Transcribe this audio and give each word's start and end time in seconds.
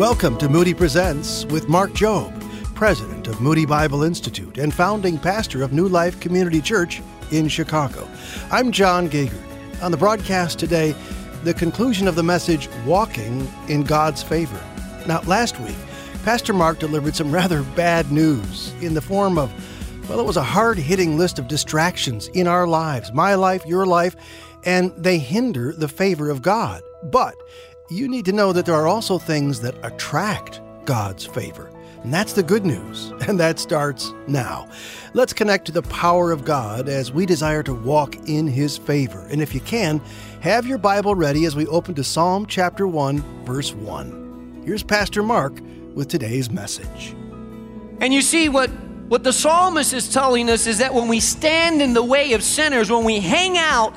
Welcome 0.00 0.38
to 0.38 0.48
Moody 0.48 0.72
Presents 0.72 1.44
with 1.44 1.68
Mark 1.68 1.90
Jobe, 1.90 2.32
president 2.74 3.26
of 3.26 3.42
Moody 3.42 3.66
Bible 3.66 4.02
Institute 4.02 4.56
and 4.56 4.72
founding 4.72 5.18
pastor 5.18 5.62
of 5.62 5.74
New 5.74 5.88
Life 5.88 6.18
Community 6.20 6.62
Church 6.62 7.02
in 7.30 7.48
Chicago. 7.48 8.08
I'm 8.50 8.72
John 8.72 9.10
Gagert. 9.10 9.44
On 9.82 9.90
the 9.90 9.98
broadcast 9.98 10.58
today, 10.58 10.94
the 11.44 11.52
conclusion 11.52 12.08
of 12.08 12.14
the 12.14 12.22
message, 12.22 12.70
Walking 12.86 13.46
in 13.68 13.82
God's 13.82 14.22
Favor. 14.22 14.58
Now, 15.06 15.20
last 15.26 15.60
week, 15.60 15.76
Pastor 16.24 16.54
Mark 16.54 16.78
delivered 16.78 17.14
some 17.14 17.30
rather 17.30 17.62
bad 17.62 18.10
news 18.10 18.72
in 18.80 18.94
the 18.94 19.02
form 19.02 19.36
of, 19.36 19.52
well, 20.08 20.18
it 20.18 20.24
was 20.24 20.38
a 20.38 20.42
hard 20.42 20.78
hitting 20.78 21.18
list 21.18 21.38
of 21.38 21.46
distractions 21.46 22.28
in 22.28 22.46
our 22.46 22.66
lives, 22.66 23.12
my 23.12 23.34
life, 23.34 23.66
your 23.66 23.84
life, 23.84 24.16
and 24.64 24.94
they 24.96 25.18
hinder 25.18 25.74
the 25.74 25.88
favor 25.88 26.30
of 26.30 26.40
God. 26.40 26.82
But 27.02 27.34
you 27.90 28.06
need 28.06 28.24
to 28.24 28.32
know 28.32 28.52
that 28.52 28.66
there 28.66 28.74
are 28.76 28.86
also 28.86 29.18
things 29.18 29.60
that 29.60 29.74
attract 29.84 30.60
God's 30.84 31.26
favor. 31.26 31.70
And 32.04 32.14
that's 32.14 32.32
the 32.32 32.42
good 32.42 32.64
news, 32.64 33.12
and 33.28 33.38
that 33.40 33.58
starts 33.58 34.12
now. 34.28 34.68
Let's 35.12 35.32
connect 35.32 35.66
to 35.66 35.72
the 35.72 35.82
power 35.82 36.30
of 36.30 36.44
God 36.44 36.88
as 36.88 37.12
we 37.12 37.26
desire 37.26 37.62
to 37.64 37.74
walk 37.74 38.16
in 38.28 38.46
His 38.46 38.78
favor. 38.78 39.26
And 39.30 39.42
if 39.42 39.54
you 39.54 39.60
can, 39.60 40.00
have 40.40 40.66
your 40.66 40.78
Bible 40.78 41.14
ready 41.14 41.44
as 41.44 41.56
we 41.56 41.66
open 41.66 41.94
to 41.96 42.04
Psalm 42.04 42.46
chapter 42.46 42.86
1, 42.86 43.44
verse 43.44 43.74
1. 43.74 44.62
Here's 44.64 44.84
Pastor 44.84 45.22
Mark 45.22 45.60
with 45.94 46.08
today's 46.08 46.48
message. 46.48 47.14
And 48.00 48.14
you 48.14 48.22
see, 48.22 48.48
what, 48.48 48.70
what 49.08 49.24
the 49.24 49.32
psalmist 49.32 49.92
is 49.92 50.10
telling 50.10 50.48
us 50.48 50.68
is 50.68 50.78
that 50.78 50.94
when 50.94 51.08
we 51.08 51.18
stand 51.18 51.82
in 51.82 51.92
the 51.92 52.04
way 52.04 52.34
of 52.34 52.42
sinners, 52.44 52.90
when 52.90 53.04
we 53.04 53.18
hang 53.18 53.58
out 53.58 53.94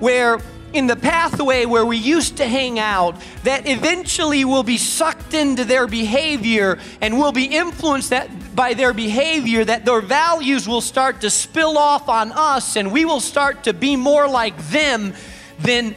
where 0.00 0.40
in 0.74 0.86
the 0.86 0.96
pathway 0.96 1.64
where 1.64 1.86
we 1.86 1.96
used 1.96 2.36
to 2.38 2.46
hang 2.46 2.78
out 2.78 3.20
that 3.44 3.66
eventually 3.68 4.44
will 4.44 4.62
be 4.62 4.76
sucked 4.76 5.32
into 5.32 5.64
their 5.64 5.86
behavior 5.86 6.78
and 7.00 7.16
will 7.16 7.32
be 7.32 7.44
influenced 7.44 8.10
that, 8.10 8.28
by 8.56 8.74
their 8.74 8.92
behavior, 8.92 9.64
that 9.64 9.84
their 9.84 10.00
values 10.00 10.68
will 10.68 10.80
start 10.80 11.20
to 11.20 11.30
spill 11.30 11.78
off 11.78 12.08
on 12.08 12.32
us 12.32 12.76
and 12.76 12.92
we 12.92 13.04
will 13.04 13.20
start 13.20 13.64
to 13.64 13.72
be 13.72 13.96
more 13.96 14.28
like 14.28 14.56
them 14.68 15.14
than, 15.60 15.94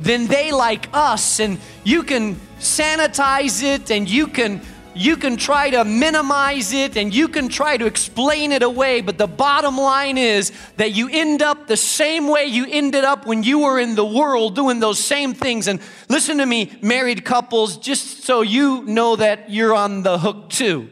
than 0.00 0.26
they 0.26 0.52
like 0.52 0.88
us. 0.92 1.40
And 1.40 1.58
you 1.82 2.04
can 2.04 2.36
sanitize 2.60 3.62
it 3.62 3.90
and 3.90 4.08
you 4.08 4.28
can 4.28 4.60
you 4.96 5.16
can 5.16 5.36
try 5.36 5.70
to 5.70 5.84
minimize 5.84 6.72
it 6.72 6.96
and 6.96 7.14
you 7.14 7.28
can 7.28 7.48
try 7.48 7.76
to 7.76 7.86
explain 7.86 8.52
it 8.52 8.62
away, 8.62 9.00
but 9.00 9.18
the 9.18 9.26
bottom 9.26 9.76
line 9.76 10.18
is 10.18 10.52
that 10.76 10.92
you 10.92 11.08
end 11.10 11.42
up 11.42 11.66
the 11.66 11.76
same 11.76 12.28
way 12.28 12.46
you 12.46 12.66
ended 12.68 13.04
up 13.04 13.26
when 13.26 13.42
you 13.42 13.60
were 13.60 13.78
in 13.78 13.94
the 13.94 14.04
world 14.04 14.54
doing 14.54 14.80
those 14.80 14.98
same 14.98 15.34
things. 15.34 15.68
And 15.68 15.80
listen 16.08 16.38
to 16.38 16.46
me, 16.46 16.76
married 16.82 17.24
couples, 17.24 17.76
just 17.76 18.24
so 18.24 18.42
you 18.42 18.84
know 18.84 19.16
that 19.16 19.50
you're 19.50 19.74
on 19.74 20.02
the 20.02 20.18
hook 20.18 20.50
too. 20.50 20.90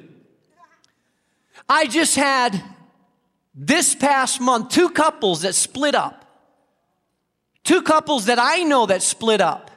I 1.69 1.87
just 1.87 2.17
had 2.17 2.63
this 3.55 3.95
past 3.95 4.41
month 4.41 4.71
two 4.71 4.91
couples 4.91 5.43
that 5.43 5.55
split 5.55 5.95
up. 5.95 6.25
Two 7.65 7.83
couples 7.83 8.27
that 8.27 8.39
I 8.41 8.63
know 8.65 8.87
that 8.87 9.03
split 9.03 9.41
up. 9.41 9.71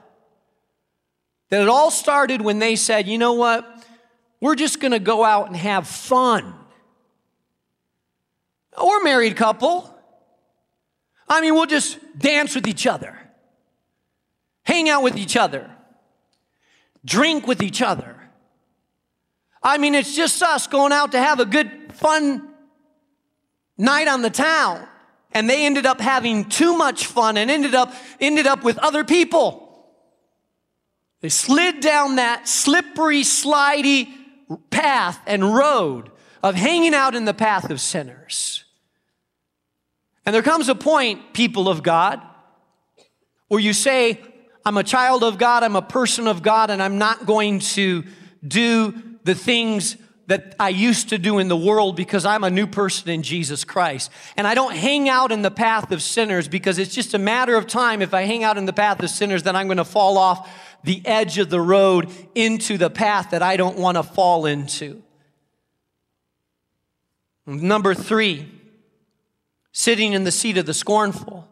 That 1.49 1.61
it 1.61 1.69
all 1.69 1.91
started 1.91 2.41
when 2.41 2.59
they 2.59 2.75
said, 2.75 3.07
you 3.07 3.17
know 3.17 3.33
what? 3.33 3.74
We're 4.45 4.53
just 4.53 4.79
going 4.79 4.91
to 4.91 4.99
go 4.99 5.23
out 5.23 5.47
and 5.47 5.57
have 5.57 5.87
fun. 5.87 6.53
Or 8.77 9.01
married 9.01 9.35
couple. 9.35 9.91
I 11.27 11.41
mean, 11.41 11.55
we'll 11.55 11.65
just 11.65 11.97
dance 12.15 12.53
with 12.53 12.67
each 12.67 12.85
other, 12.85 13.17
hang 14.61 14.87
out 14.87 15.01
with 15.01 15.17
each 15.17 15.35
other, 15.35 15.71
drink 17.03 17.47
with 17.47 17.63
each 17.63 17.81
other. 17.81 18.15
I 19.63 19.79
mean, 19.79 19.95
it's 19.95 20.15
just 20.15 20.43
us 20.43 20.67
going 20.67 20.91
out 20.91 21.13
to 21.13 21.19
have 21.19 21.39
a 21.39 21.45
good, 21.45 21.91
fun 21.93 22.47
night 23.79 24.07
on 24.07 24.21
the 24.21 24.29
town. 24.29 24.87
And 25.31 25.49
they 25.49 25.65
ended 25.65 25.87
up 25.87 25.99
having 25.99 26.49
too 26.49 26.77
much 26.77 27.07
fun 27.07 27.37
and 27.37 27.49
ended 27.49 27.73
up, 27.73 27.95
ended 28.21 28.45
up 28.45 28.63
with 28.63 28.77
other 28.77 29.03
people. 29.03 29.89
They 31.21 31.29
slid 31.29 31.79
down 31.79 32.17
that 32.17 32.47
slippery, 32.47 33.21
slidey 33.21 34.21
path 34.69 35.19
and 35.25 35.55
road 35.55 36.11
of 36.43 36.55
hanging 36.55 36.93
out 36.93 37.15
in 37.15 37.25
the 37.25 37.33
path 37.33 37.69
of 37.69 37.81
sinners. 37.81 38.63
And 40.25 40.33
there 40.33 40.41
comes 40.41 40.69
a 40.69 40.75
point, 40.75 41.33
people 41.33 41.69
of 41.69 41.83
God, 41.83 42.21
where 43.47 43.59
you 43.59 43.73
say, 43.73 44.19
I'm 44.65 44.77
a 44.77 44.83
child 44.83 45.23
of 45.23 45.37
God, 45.37 45.63
I'm 45.63 45.75
a 45.75 45.81
person 45.81 46.27
of 46.27 46.41
God, 46.41 46.71
and 46.71 46.81
I'm 46.81 46.97
not 46.97 47.25
going 47.25 47.59
to 47.59 48.03
do 48.45 48.93
the 49.23 49.35
things 49.35 49.97
that 50.27 50.55
I 50.59 50.69
used 50.69 51.09
to 51.09 51.19
do 51.19 51.37
in 51.37 51.47
the 51.47 51.57
world 51.57 51.95
because 51.95 52.25
I'm 52.25 52.43
a 52.43 52.49
new 52.49 52.65
person 52.65 53.09
in 53.09 53.21
Jesus 53.21 53.63
Christ. 53.63 54.09
And 54.35 54.47
I 54.47 54.55
don't 54.55 54.75
hang 54.75 55.07
out 55.07 55.31
in 55.31 55.43
the 55.43 55.51
path 55.51 55.91
of 55.91 56.01
sinners 56.01 56.47
because 56.47 56.79
it's 56.79 56.95
just 56.95 57.13
a 57.13 57.19
matter 57.19 57.55
of 57.55 57.67
time. 57.67 58.01
If 58.01 58.13
I 58.13 58.23
hang 58.23 58.43
out 58.43 58.57
in 58.57 58.65
the 58.65 58.73
path 58.73 59.03
of 59.03 59.09
sinners, 59.11 59.43
then 59.43 59.55
I'm 59.55 59.67
going 59.67 59.77
to 59.77 59.85
fall 59.85 60.17
off 60.17 60.49
the 60.85 61.01
edge 61.05 61.37
of 61.37 61.49
the 61.49 61.59
road 61.59 62.09
into 62.35 62.77
the 62.77 62.89
path 62.89 63.31
that 63.31 63.41
I 63.41 63.57
don't 63.57 63.77
want 63.77 63.97
to 63.97 64.03
fall 64.03 64.45
into. 64.45 65.01
Number 67.45 67.93
three, 67.93 68.47
sitting 69.71 70.13
in 70.13 70.23
the 70.23 70.31
seat 70.31 70.57
of 70.57 70.65
the 70.65 70.73
scornful. 70.73 71.47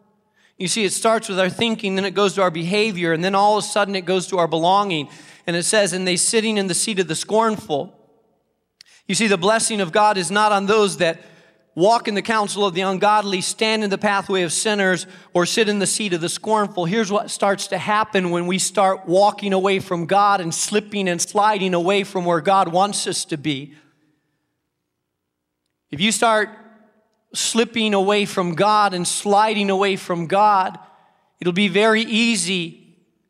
You 0.56 0.68
see, 0.68 0.84
it 0.84 0.92
starts 0.92 1.28
with 1.28 1.38
our 1.38 1.50
thinking, 1.50 1.96
then 1.96 2.04
it 2.04 2.14
goes 2.14 2.34
to 2.34 2.42
our 2.42 2.50
behavior, 2.50 3.12
and 3.12 3.24
then 3.24 3.34
all 3.34 3.58
of 3.58 3.64
a 3.64 3.66
sudden 3.66 3.94
it 3.94 4.04
goes 4.04 4.28
to 4.28 4.38
our 4.38 4.48
belonging. 4.48 5.08
And 5.46 5.56
it 5.56 5.64
says, 5.64 5.92
and 5.92 6.06
they 6.06 6.16
sitting 6.16 6.56
in 6.56 6.68
the 6.68 6.74
seat 6.74 6.98
of 7.00 7.08
the 7.08 7.14
scornful. 7.14 7.92
You 9.06 9.14
see, 9.14 9.26
the 9.26 9.36
blessing 9.36 9.80
of 9.80 9.92
God 9.92 10.16
is 10.16 10.30
not 10.30 10.52
on 10.52 10.66
those 10.66 10.98
that 10.98 11.20
walk 11.74 12.06
in 12.06 12.14
the 12.14 12.22
counsel 12.22 12.64
of 12.64 12.74
the 12.74 12.82
ungodly, 12.82 13.40
stand 13.40 13.82
in 13.82 13.90
the 13.90 13.98
pathway 13.98 14.42
of 14.42 14.52
sinners, 14.52 15.06
or 15.32 15.44
sit 15.44 15.68
in 15.68 15.78
the 15.78 15.86
seat 15.86 16.12
of 16.12 16.20
the 16.20 16.28
scornful. 16.28 16.84
Here's 16.84 17.10
what 17.10 17.30
starts 17.30 17.66
to 17.68 17.78
happen 17.78 18.30
when 18.30 18.46
we 18.46 18.58
start 18.58 19.06
walking 19.06 19.52
away 19.52 19.80
from 19.80 20.06
God 20.06 20.40
and 20.40 20.54
slipping 20.54 21.08
and 21.08 21.20
sliding 21.20 21.74
away 21.74 22.04
from 22.04 22.24
where 22.24 22.40
God 22.40 22.68
wants 22.68 23.06
us 23.06 23.24
to 23.26 23.36
be. 23.36 23.74
If 25.90 26.00
you 26.00 26.12
start 26.12 26.50
slipping 27.32 27.94
away 27.94 28.24
from 28.24 28.54
God 28.54 28.94
and 28.94 29.06
sliding 29.06 29.70
away 29.70 29.96
from 29.96 30.26
God, 30.26 30.78
it'll 31.40 31.52
be 31.52 31.68
very 31.68 32.02
easy 32.02 32.80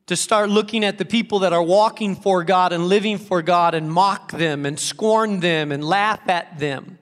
to 0.07 0.17
start 0.17 0.51
looking 0.51 0.85
at 0.85 0.99
the 0.99 1.05
people 1.05 1.41
that 1.41 1.55
are 1.55 1.63
walking 1.63 2.15
for 2.15 2.45
God 2.45 2.75
and 2.75 2.87
living 2.87 3.17
for 3.17 3.41
God 3.41 3.75
and 3.75 3.91
mock 3.91 4.33
them 4.33 4.67
and 4.67 4.79
scorn 4.79 5.41
them 5.41 5.73
and 5.73 5.83
laugh 5.83 6.29
at 6.29 6.59
them. 6.59 6.99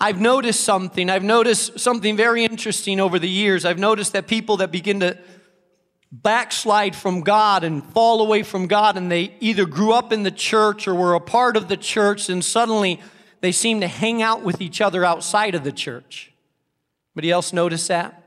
I've 0.00 0.20
noticed 0.20 0.60
something. 0.60 1.08
I've 1.08 1.24
noticed 1.24 1.80
something 1.80 2.16
very 2.16 2.44
interesting 2.44 3.00
over 3.00 3.18
the 3.18 3.28
years. 3.28 3.64
I've 3.64 3.78
noticed 3.78 4.12
that 4.12 4.26
people 4.26 4.58
that 4.58 4.70
begin 4.70 5.00
to 5.00 5.16
backslide 6.12 6.94
from 6.94 7.22
God 7.22 7.64
and 7.64 7.84
fall 7.84 8.20
away 8.20 8.42
from 8.42 8.66
God, 8.66 8.96
and 8.96 9.10
they 9.10 9.34
either 9.40 9.64
grew 9.66 9.92
up 9.92 10.12
in 10.12 10.22
the 10.22 10.30
church 10.30 10.86
or 10.86 10.94
were 10.94 11.14
a 11.14 11.20
part 11.20 11.56
of 11.56 11.68
the 11.68 11.76
church, 11.76 12.28
and 12.28 12.44
suddenly 12.44 13.00
they 13.40 13.52
seem 13.52 13.80
to 13.80 13.88
hang 13.88 14.22
out 14.22 14.42
with 14.42 14.60
each 14.60 14.80
other 14.80 15.04
outside 15.04 15.54
of 15.54 15.64
the 15.64 15.72
church. 15.72 16.32
Anybody 17.14 17.30
else 17.30 17.52
notice 17.52 17.86
that? 17.88 18.22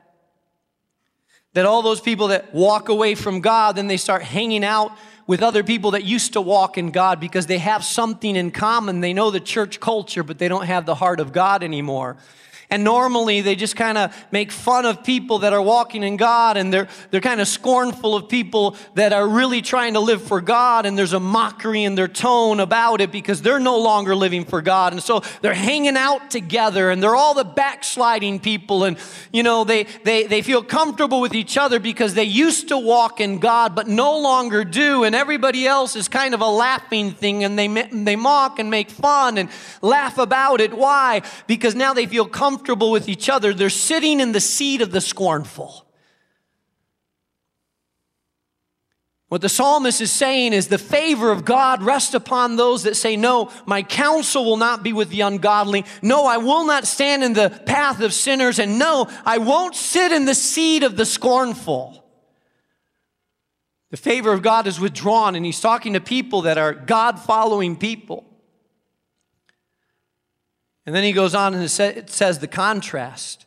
That 1.54 1.66
all 1.66 1.82
those 1.82 2.02
people 2.02 2.28
that 2.28 2.54
walk 2.54 2.90
away 2.90 3.16
from 3.16 3.42
God, 3.42 3.76
then 3.76 3.88
they 3.88 3.98
start 3.98 4.24
hanging 4.24 4.64
out 4.64 4.92
with 5.30 5.44
other 5.44 5.64
people 5.64 5.92
that 5.92 6.04
used 6.04 6.34
to 6.34 6.42
walk 6.42 6.76
in 6.76 6.90
God 6.90 7.20
because 7.20 7.46
they 7.46 7.60
have 7.60 7.84
something 7.84 8.36
in 8.36 8.50
common. 8.50 9.00
They 9.00 9.14
know 9.14 9.30
the 9.30 9.40
church 9.40 9.80
culture, 9.80 10.24
but 10.24 10.40
they 10.40 10.48
don't 10.48 10.66
have 10.66 10.88
the 10.88 10.96
heart 10.96 11.20
of 11.20 11.32
God 11.32 11.62
anymore. 11.64 12.18
And 12.72 12.84
normally 12.84 13.42
they 13.42 13.56
just 13.56 13.76
kind 13.76 13.98
of 13.98 14.16
make 14.32 14.52
fun 14.52 14.86
of 14.86 15.04
people 15.04 15.40
that 15.40 15.54
are 15.54 15.62
walking 15.62 16.04
in 16.04 16.18
God 16.18 16.56
and 16.56 16.72
they're, 16.72 16.88
they're 17.10 17.20
kind 17.20 17.42
of 17.42 17.48
scornful 17.48 18.16
of 18.16 18.30
people 18.30 18.76
that 18.94 19.12
are 19.12 19.28
really 19.28 19.64
trying 19.64 19.94
to 19.94 20.00
live 20.00 20.22
for 20.22 20.40
God. 20.40 20.86
And 20.86 20.96
there's 20.96 21.14
a 21.14 21.20
mockery 21.20 21.84
in 21.84 21.96
their 21.96 22.08
tone 22.08 22.60
about 22.60 23.02
it 23.02 23.12
because 23.12 23.42
they're 23.42 23.60
no 23.60 23.80
longer 23.80 24.16
living 24.16 24.46
for 24.46 24.62
God. 24.62 24.94
And 24.94 25.02
so 25.02 25.24
they're 25.42 25.56
hanging 25.56 25.98
out 25.98 26.30
together 26.30 26.92
and 26.92 27.02
they're 27.02 27.16
all 27.16 27.34
the 27.34 27.44
backsliding 27.44 28.40
people. 28.40 28.84
And, 28.84 28.98
you 29.34 29.42
know, 29.42 29.64
they, 29.64 29.86
they, 30.04 30.28
they 30.28 30.44
feel 30.44 30.62
comfortable 30.62 31.22
with 31.22 31.34
each 31.34 31.58
other 31.58 31.80
because 31.80 32.14
they 32.14 32.24
used 32.24 32.68
to 32.68 32.78
walk 32.78 33.20
in 33.20 33.40
God, 33.40 33.74
but 33.74 33.88
no 33.88 34.20
longer 34.20 34.64
do. 34.64 35.06
And 35.06 35.16
everybody 35.16 35.66
else 35.66 35.96
is 35.96 36.08
kind 36.08 36.36
of 36.36 36.42
a 36.42 36.48
laughing 36.48 37.14
thing 37.14 37.44
and 37.44 37.58
they, 37.58 37.68
they 37.92 38.16
mock 38.16 38.60
and 38.60 38.70
make 38.70 38.92
fun 38.92 39.40
and 39.40 39.50
laugh 39.82 40.20
about 40.20 40.62
it. 40.62 40.72
Why? 40.72 41.24
Because 41.48 41.74
now 41.74 41.96
they 41.96 42.06
feel 42.06 42.28
comfortable 42.28 42.59
comfortable 42.60 42.92
with 42.92 43.08
each 43.08 43.30
other, 43.30 43.54
they're 43.54 43.70
sitting 43.70 44.20
in 44.20 44.34
the 44.34 44.42
seat 44.42 44.82
of 44.82 44.92
the 44.92 45.00
scornful. 45.00 45.86
What 49.30 49.42
the 49.42 49.48
psalmist 49.48 50.02
is 50.02 50.12
saying 50.12 50.54
is 50.54 50.68
the 50.68 50.78
favor 50.78 51.32
of 51.32 51.46
God 51.46 51.84
rests 51.84 52.16
upon 52.16 52.58
those 52.58 52.84
that 52.84 52.98
say, 52.98 53.16
No, 53.16 53.52
my 53.66 53.84
counsel 53.84 54.44
will 54.44 54.58
not 54.58 54.84
be 54.84 54.92
with 54.92 55.10
the 55.10 55.22
ungodly. 55.22 55.86
No, 56.02 56.26
I 56.26 56.38
will 56.38 56.66
not 56.66 56.86
stand 56.86 57.24
in 57.24 57.34
the 57.34 57.50
path 57.66 58.02
of 58.02 58.14
sinners. 58.14 58.60
And 58.60 58.78
no, 58.78 59.08
I 59.24 59.38
won't 59.38 59.76
sit 59.76 60.12
in 60.12 60.26
the 60.26 60.36
seat 60.36 60.84
of 60.84 60.98
the 60.98 61.06
scornful. 61.06 62.04
The 63.92 63.98
favor 63.98 64.34
of 64.34 64.42
God 64.42 64.68
is 64.68 64.80
withdrawn, 64.80 65.36
and 65.36 65.46
he's 65.46 65.62
talking 65.62 65.94
to 65.94 66.02
people 66.02 66.42
that 66.42 66.58
are 66.58 66.74
God 66.74 67.20
following 67.20 67.78
people. 67.78 68.29
And 70.90 70.96
then 70.96 71.04
he 71.04 71.14
goes 71.14 71.36
on 71.36 71.54
and 71.54 71.64
it 71.64 72.10
says 72.10 72.40
the 72.40 72.48
contrast. 72.48 73.46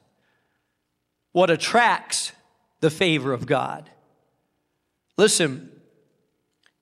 What 1.33 1.50
attracts 1.50 2.31
the 2.79 2.89
favor 2.89 3.33
of 3.33 3.47
God? 3.47 3.91
Listen, 5.17 5.69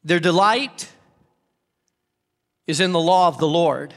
their 0.05 0.21
delight 0.21 0.93
is 2.67 2.79
in 2.79 2.93
the 2.93 3.01
law 3.01 3.27
of 3.27 3.39
the 3.39 3.49
Lord. 3.49 3.95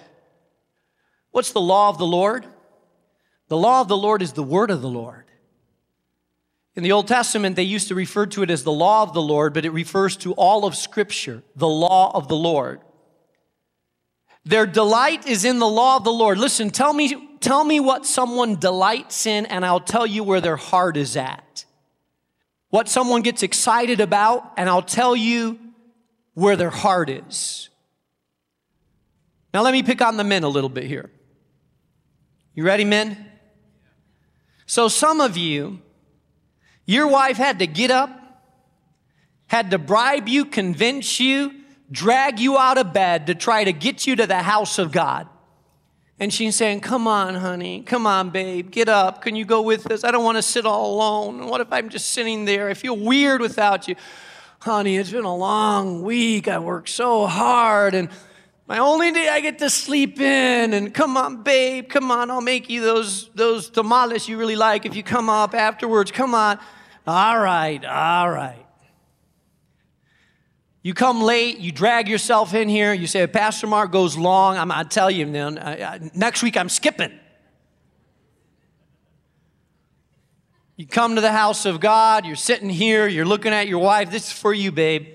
What's 1.31 1.51
the 1.51 1.60
law 1.60 1.89
of 1.89 1.98
the 1.98 2.07
Lord? 2.07 2.45
The 3.50 3.57
law 3.57 3.81
of 3.81 3.89
the 3.89 3.98
Lord 3.98 4.21
is 4.21 4.31
the 4.31 4.42
word 4.42 4.71
of 4.71 4.81
the 4.81 4.88
Lord. 4.88 5.25
In 6.77 6.83
the 6.83 6.94
Old 6.94 7.10
Testament, 7.10 7.57
they 7.57 7.63
used 7.63 7.89
to 7.89 7.95
refer 7.95 8.25
to 8.27 8.42
it 8.42 8.50
as 8.50 8.63
the 8.63 8.71
law 8.71 9.04
of 9.04 9.13
the 9.13 9.21
Lord, 9.21 9.54
but 9.54 9.65
it 9.65 9.71
refers 9.71 10.15
to 10.15 10.31
all 10.36 10.63
of 10.63 10.77
Scripture, 10.77 11.44
the 11.57 11.68
law 11.68 12.15
of 12.15 12.30
the 12.30 12.38
Lord. 12.38 12.80
Their 14.45 14.65
delight 14.65 15.25
is 15.25 15.45
in 15.45 15.59
the 15.59 15.67
law 15.67 15.97
of 15.97 16.03
the 16.03 16.11
Lord. 16.11 16.37
Listen, 16.37 16.69
tell 16.69 16.91
me, 16.93 17.37
tell 17.39 17.63
me 17.63 17.79
what 17.79 18.05
someone 18.05 18.55
delights 18.55 19.25
in, 19.25 19.45
and 19.45 19.65
I'll 19.65 19.79
tell 19.79 20.05
you 20.05 20.23
where 20.23 20.41
their 20.41 20.57
heart 20.57 20.97
is 20.97 21.15
at. 21.15 21.65
What 22.69 22.89
someone 22.89 23.21
gets 23.21 23.43
excited 23.43 24.01
about, 24.01 24.51
and 24.57 24.69
I'll 24.69 24.81
tell 24.81 25.15
you 25.15 25.59
where 26.33 26.55
their 26.55 26.71
heart 26.71 27.09
is. 27.09 27.69
Now, 29.53 29.61
let 29.61 29.71
me 29.71 29.83
pick 29.83 30.01
on 30.01 30.17
the 30.17 30.23
men 30.23 30.43
a 30.43 30.49
little 30.49 30.69
bit 30.69 30.85
here. 30.85 31.11
You 32.55 32.63
ready, 32.63 32.83
men? 32.83 33.31
So, 34.65 34.87
some 34.87 35.21
of 35.21 35.37
you, 35.37 35.79
your 36.85 37.07
wife 37.07 37.37
had 37.37 37.59
to 37.59 37.67
get 37.67 37.91
up, 37.91 38.09
had 39.47 39.71
to 39.71 39.77
bribe 39.77 40.27
you, 40.27 40.45
convince 40.45 41.19
you, 41.19 41.62
drag 41.91 42.39
you 42.39 42.57
out 42.57 42.77
of 42.77 42.94
bed 42.94 43.27
to 43.27 43.35
try 43.35 43.63
to 43.63 43.74
get 43.74 44.07
you 44.07 44.15
to 44.15 44.27
the 44.27 44.41
house 44.41 44.80
of 44.80 44.91
God. 44.91 45.27
And 46.19 46.33
she's 46.33 46.56
saying, 46.56 46.81
Come 46.81 47.07
on, 47.07 47.35
honey. 47.35 47.81
Come 47.81 48.07
on, 48.07 48.30
babe. 48.30 48.71
Get 48.71 48.88
up. 48.88 49.21
Can 49.21 49.35
you 49.35 49.45
go 49.45 49.62
with 49.62 49.91
us? 49.91 50.03
I 50.03 50.12
don't 50.12 50.24
want 50.24 50.38
to 50.38 50.41
sit 50.41 50.65
all 50.65 50.94
alone. 50.95 51.47
What 51.47 51.59
if 51.62 51.71
I'm 51.71 51.89
just 51.89 52.12
sitting 52.12 52.45
there? 52.45 52.69
I 52.69 52.75
feel 52.75 52.95
weird 52.95 53.41
without 53.41 53.88
you. 53.88 53.95
Honey, 54.59 54.95
it's 54.95 55.12
been 55.12 55.25
a 55.25 55.35
long 55.35 56.03
week. 56.03 56.47
I 56.47 56.59
worked 56.59 56.89
so 56.89 57.25
hard. 57.25 57.95
And 57.95 58.09
my 58.68 58.77
only 58.77 59.12
day 59.12 59.27
I 59.27 59.41
get 59.41 59.59
to 59.59 59.69
sleep 59.69 60.21
in. 60.21 60.74
And 60.74 60.94
come 60.94 61.18
on, 61.18 61.44
babe, 61.44 61.89
come 61.89 62.12
on, 62.12 62.31
I'll 62.31 62.41
make 62.41 62.69
you 62.69 62.81
those, 62.81 63.29
those 63.36 63.69
tamales 63.69 64.27
you 64.27 64.38
really 64.38 64.56
like 64.56 64.86
if 64.86 64.95
you 64.95 65.03
come 65.03 65.29
up 65.29 65.53
afterwards. 65.53 66.12
Come 66.12 66.33
on. 66.33 66.59
All 67.06 67.38
right, 67.38 67.83
all 67.83 68.29
right. 68.29 68.62
You 70.83 70.94
come 70.94 71.21
late, 71.21 71.57
you 71.57 71.71
drag 71.71 72.07
yourself 72.07 72.53
in 72.53 72.69
here, 72.69 72.94
you 72.94 73.07
say, 73.07 73.25
Pastor 73.25 73.65
Mark 73.68 73.91
goes 73.91 74.15
long. 74.15 74.57
I'm, 74.57 74.71
I 74.71 74.83
tell 74.83 75.09
you, 75.09 75.25
man, 75.25 75.57
I, 75.57 75.81
I, 75.81 76.12
next 76.13 76.44
week 76.44 76.56
I'm 76.56 76.69
skipping. 76.69 77.18
You 80.75 80.85
come 80.85 81.15
to 81.15 81.21
the 81.21 81.31
house 81.31 81.65
of 81.65 81.80
God, 81.80 82.25
you're 82.25 82.35
sitting 82.35 82.69
here, 82.69 83.07
you're 83.07 83.25
looking 83.25 83.53
at 83.53 83.68
your 83.68 83.80
wife. 83.80 84.12
This 84.12 84.27
is 84.27 84.33
for 84.33 84.53
you, 84.53 84.71
babe. 84.71 85.07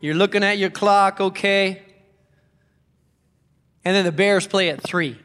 You're 0.00 0.14
looking 0.14 0.44
at 0.44 0.58
your 0.58 0.70
clock, 0.70 1.20
okay? 1.20 1.82
and 3.84 3.96
then 3.96 4.04
the 4.04 4.12
Bears 4.12 4.46
play 4.46 4.68
at 4.68 4.82
three. 4.82 5.18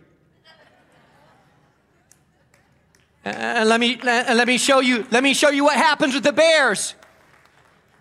And 3.24 3.68
let 3.68 3.80
me, 3.80 4.00
let 4.04 4.48
me 4.48 4.58
show 4.58 4.82
you, 4.82 5.06
let 5.10 5.24
me 5.24 5.34
show 5.34 5.50
you 5.50 5.64
what 5.64 5.76
happens 5.76 6.14
with 6.14 6.24
the 6.24 6.32
Bears. 6.32 6.94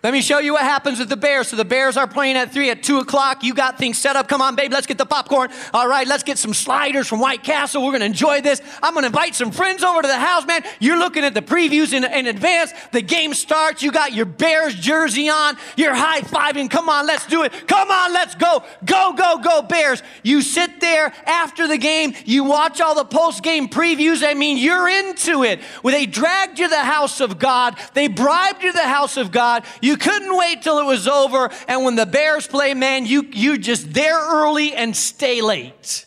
Let 0.04 0.12
me 0.12 0.20
show 0.20 0.38
you 0.38 0.52
what 0.52 0.64
happens 0.64 0.98
with 0.98 1.08
the 1.08 1.16
Bears. 1.16 1.48
So 1.48 1.56
the 1.56 1.64
Bears 1.64 1.96
are 1.96 2.06
playing 2.06 2.36
at 2.36 2.52
three. 2.52 2.68
At 2.68 2.82
two 2.82 2.98
o'clock, 2.98 3.42
you 3.42 3.54
got 3.54 3.78
things 3.78 3.96
set 3.96 4.16
up. 4.16 4.28
Come 4.28 4.42
on, 4.42 4.54
babe, 4.54 4.70
let's 4.70 4.86
get 4.86 4.98
the 4.98 5.06
popcorn. 5.06 5.48
All 5.72 5.88
right, 5.88 6.06
let's 6.06 6.22
get 6.22 6.36
some 6.36 6.52
sliders 6.52 7.08
from 7.08 7.20
White 7.20 7.42
Castle. 7.42 7.82
We're 7.82 7.98
to 7.98 8.04
enjoy 8.04 8.42
this. 8.42 8.60
I'm 8.82 8.92
to 8.96 9.06
invite 9.06 9.34
some 9.34 9.50
friends 9.50 9.82
over 9.82 10.02
to 10.02 10.06
the 10.06 10.18
house, 10.18 10.44
man. 10.44 10.62
You're 10.78 10.98
looking 10.98 11.24
at 11.24 11.32
the 11.32 11.40
previews 11.40 11.94
in, 11.94 12.04
in 12.04 12.26
advance. 12.26 12.74
The 12.92 13.00
game 13.00 13.32
starts. 13.32 13.82
You 13.82 13.92
got 13.92 14.12
your 14.12 14.26
Bears 14.26 14.74
jersey 14.74 15.30
on. 15.30 15.56
You're 15.74 15.94
high 15.94 16.20
fiving. 16.20 16.68
Come 16.68 16.90
on, 16.90 17.06
let's 17.06 17.26
do 17.26 17.42
it. 17.42 17.66
Come 17.66 17.90
on, 17.90 18.12
let's 18.12 18.34
go. 18.34 18.62
Go, 18.84 19.14
go, 19.14 19.38
go, 19.38 19.62
Bears. 19.62 20.02
You 20.22 20.42
sit 20.42 20.82
there 20.82 21.14
after 21.24 21.66
the 21.66 21.78
game. 21.78 22.12
You 22.26 22.44
watch 22.44 22.82
all 22.82 22.94
the 22.94 23.06
post 23.06 23.42
game 23.42 23.68
previews. 23.68 24.22
I 24.22 24.34
mean, 24.34 24.58
you're 24.58 24.86
into 24.86 25.44
it. 25.44 25.62
When 25.80 25.94
they 25.94 26.04
dragged 26.04 26.58
you 26.58 26.66
to 26.66 26.70
the 26.70 26.84
house 26.84 27.22
of 27.22 27.38
God, 27.38 27.78
they 27.94 28.08
bribed 28.08 28.62
you 28.62 28.70
to 28.70 28.76
the 28.76 28.84
house 28.84 29.16
of 29.16 29.32
God. 29.32 29.64
You 29.80 29.93
you 29.94 29.98
couldn't 29.98 30.36
wait 30.36 30.60
till 30.60 30.80
it 30.80 30.84
was 30.84 31.06
over. 31.06 31.48
And 31.68 31.84
when 31.84 31.94
the 31.94 32.04
Bears 32.04 32.48
play, 32.48 32.74
man, 32.74 33.06
you, 33.06 33.28
you 33.30 33.58
just 33.58 33.92
there 33.92 34.18
early 34.18 34.74
and 34.74 34.96
stay 34.96 35.40
late. 35.40 36.04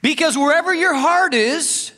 Because 0.00 0.38
wherever 0.38 0.72
your 0.72 0.94
heart 0.94 1.34
is, 1.34 1.90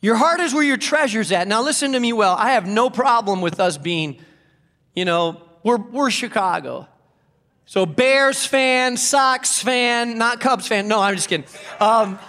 your 0.00 0.14
heart 0.14 0.38
is 0.38 0.54
where 0.54 0.62
your 0.62 0.76
treasure's 0.76 1.32
at. 1.32 1.48
Now, 1.48 1.62
listen 1.62 1.94
to 1.94 2.00
me 2.00 2.12
well. 2.12 2.36
I 2.38 2.52
have 2.52 2.68
no 2.68 2.90
problem 2.90 3.40
with 3.40 3.58
us 3.58 3.76
being, 3.76 4.20
you 4.94 5.04
know, 5.04 5.42
we're, 5.64 5.78
we're 5.78 6.12
Chicago. 6.12 6.86
So, 7.64 7.86
Bears 7.86 8.46
fan, 8.46 8.96
Sox 8.96 9.60
fan, 9.60 10.16
not 10.16 10.38
Cubs 10.38 10.68
fan. 10.68 10.86
No, 10.86 11.00
I'm 11.00 11.16
just 11.16 11.28
kidding. 11.28 11.46
Um, 11.80 12.20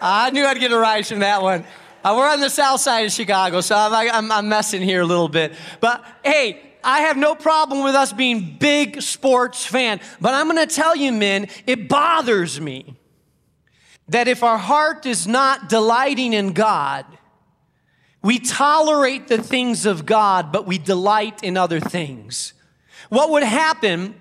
I 0.00 0.30
knew 0.30 0.44
I'd 0.44 0.58
get 0.58 0.72
a 0.72 0.78
rise 0.78 1.08
from 1.08 1.20
that 1.20 1.42
one. 1.42 1.64
Uh, 2.04 2.14
we're 2.16 2.28
on 2.28 2.40
the 2.40 2.50
south 2.50 2.80
side 2.80 3.06
of 3.06 3.12
Chicago, 3.12 3.60
so 3.60 3.76
I'm, 3.76 3.92
I'm, 3.92 4.32
I'm 4.32 4.48
messing 4.48 4.82
here 4.82 5.00
a 5.00 5.06
little 5.06 5.28
bit. 5.28 5.52
But 5.80 6.04
hey, 6.24 6.60
I 6.84 7.00
have 7.00 7.16
no 7.16 7.34
problem 7.34 7.82
with 7.82 7.96
us 7.96 8.12
being 8.12 8.56
big 8.60 9.02
sports 9.02 9.66
fan. 9.66 10.00
But 10.20 10.34
I'm 10.34 10.48
going 10.48 10.64
to 10.66 10.72
tell 10.72 10.94
you, 10.94 11.10
men, 11.10 11.48
it 11.66 11.88
bothers 11.88 12.60
me 12.60 12.94
that 14.08 14.28
if 14.28 14.44
our 14.44 14.58
heart 14.58 15.04
is 15.04 15.26
not 15.26 15.68
delighting 15.68 16.32
in 16.32 16.52
God, 16.52 17.06
we 18.22 18.38
tolerate 18.38 19.26
the 19.26 19.42
things 19.42 19.84
of 19.84 20.06
God, 20.06 20.52
but 20.52 20.66
we 20.66 20.78
delight 20.78 21.42
in 21.42 21.56
other 21.56 21.80
things. 21.80 22.52
What 23.08 23.30
would 23.30 23.42
happen 23.42 24.14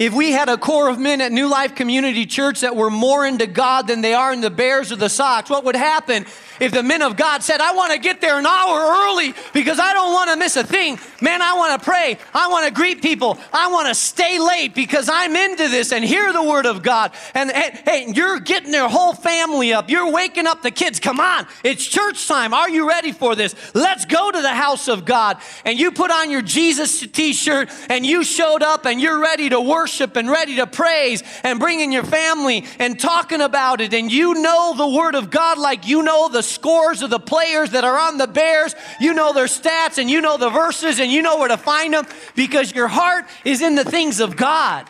if 0.00 0.14
we 0.14 0.32
had 0.32 0.48
a 0.48 0.56
core 0.56 0.88
of 0.88 0.98
men 0.98 1.20
at 1.20 1.30
New 1.30 1.46
Life 1.46 1.74
Community 1.74 2.24
Church 2.24 2.62
that 2.62 2.74
were 2.74 2.88
more 2.88 3.26
into 3.26 3.46
God 3.46 3.86
than 3.86 4.00
they 4.00 4.14
are 4.14 4.32
in 4.32 4.40
the 4.40 4.48
Bears 4.48 4.90
or 4.90 4.96
the 4.96 5.10
Sox, 5.10 5.50
what 5.50 5.62
would 5.64 5.76
happen 5.76 6.24
if 6.58 6.72
the 6.72 6.82
men 6.82 7.02
of 7.02 7.16
God 7.16 7.42
said, 7.42 7.60
I 7.60 7.74
want 7.74 7.92
to 7.92 7.98
get 7.98 8.20
there 8.20 8.38
an 8.38 8.46
hour 8.46 8.78
early 8.78 9.34
because 9.52 9.78
I 9.78 9.92
don't 9.92 10.12
want 10.12 10.30
to 10.30 10.36
miss 10.36 10.56
a 10.56 10.64
thing. 10.64 10.98
Man, 11.20 11.42
I 11.42 11.54
want 11.54 11.80
to 11.80 11.84
pray. 11.84 12.18
I 12.34 12.48
want 12.48 12.66
to 12.66 12.72
greet 12.72 13.02
people. 13.02 13.38
I 13.52 13.70
want 13.70 13.88
to 13.88 13.94
stay 13.94 14.38
late 14.38 14.74
because 14.74 15.08
I'm 15.10 15.36
into 15.36 15.68
this 15.68 15.92
and 15.92 16.04
hear 16.04 16.32
the 16.32 16.42
word 16.42 16.66
of 16.66 16.82
God. 16.82 17.12
And 17.34 17.50
hey, 17.50 17.80
hey, 17.84 18.12
you're 18.14 18.40
getting 18.40 18.72
their 18.72 18.88
whole 18.88 19.14
family 19.14 19.72
up. 19.72 19.90
You're 19.90 20.10
waking 20.10 20.46
up 20.46 20.62
the 20.62 20.70
kids. 20.70 21.00
Come 21.00 21.18
on. 21.18 21.46
It's 21.64 21.84
church 21.84 22.26
time. 22.26 22.52
Are 22.52 22.68
you 22.68 22.88
ready 22.88 23.12
for 23.12 23.34
this? 23.34 23.54
Let's 23.74 24.04
go 24.04 24.30
to 24.30 24.40
the 24.40 24.54
house 24.54 24.88
of 24.88 25.04
God. 25.04 25.38
And 25.64 25.78
you 25.78 25.90
put 25.90 26.10
on 26.10 26.30
your 26.30 26.42
Jesus 26.42 27.06
t-shirt 27.06 27.70
and 27.88 28.04
you 28.04 28.22
showed 28.22 28.62
up 28.62 28.84
and 28.84 29.00
you're 29.00 29.18
ready 29.18 29.48
to 29.48 29.60
worship 29.90 30.14
and 30.14 30.30
ready 30.30 30.56
to 30.56 30.66
praise 30.68 31.24
and 31.42 31.58
bringing 31.58 31.90
your 31.90 32.04
family 32.04 32.64
and 32.78 32.98
talking 32.98 33.40
about 33.40 33.80
it. 33.80 33.92
And 33.92 34.10
you 34.10 34.34
know 34.34 34.74
the 34.76 34.86
word 34.86 35.16
of 35.16 35.30
God 35.30 35.58
like 35.58 35.86
you 35.86 36.02
know 36.02 36.28
the 36.28 36.42
scores 36.42 37.02
of 37.02 37.10
the 37.10 37.18
players 37.18 37.70
that 37.70 37.82
are 37.82 37.98
on 37.98 38.18
the 38.18 38.28
Bears, 38.28 38.74
you 39.00 39.14
know 39.14 39.32
their 39.32 39.46
stats, 39.46 39.98
and 39.98 40.08
you 40.08 40.20
know 40.20 40.36
the 40.36 40.48
verses, 40.48 41.00
and 41.00 41.10
you 41.10 41.22
know 41.22 41.38
where 41.38 41.48
to 41.48 41.56
find 41.56 41.94
them 41.94 42.06
because 42.36 42.72
your 42.72 42.86
heart 42.86 43.24
is 43.44 43.62
in 43.62 43.74
the 43.74 43.84
things 43.84 44.20
of 44.20 44.36
God. 44.36 44.86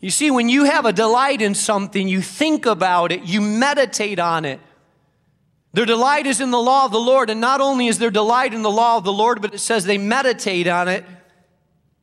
You 0.00 0.10
see, 0.10 0.30
when 0.30 0.48
you 0.48 0.64
have 0.64 0.84
a 0.84 0.92
delight 0.92 1.40
in 1.40 1.54
something, 1.54 2.08
you 2.08 2.20
think 2.20 2.66
about 2.66 3.12
it, 3.12 3.22
you 3.22 3.40
meditate 3.40 4.18
on 4.18 4.44
it. 4.44 4.60
Their 5.72 5.86
delight 5.86 6.26
is 6.26 6.40
in 6.40 6.50
the 6.50 6.58
law 6.58 6.84
of 6.84 6.92
the 6.92 7.00
Lord, 7.00 7.30
and 7.30 7.40
not 7.40 7.60
only 7.60 7.86
is 7.86 7.98
their 7.98 8.10
delight 8.10 8.54
in 8.54 8.62
the 8.62 8.70
law 8.70 8.96
of 8.96 9.04
the 9.04 9.12
Lord, 9.12 9.40
but 9.40 9.54
it 9.54 9.58
says 9.58 9.84
they 9.84 9.98
meditate 9.98 10.66
on 10.66 10.88
it 10.88 11.04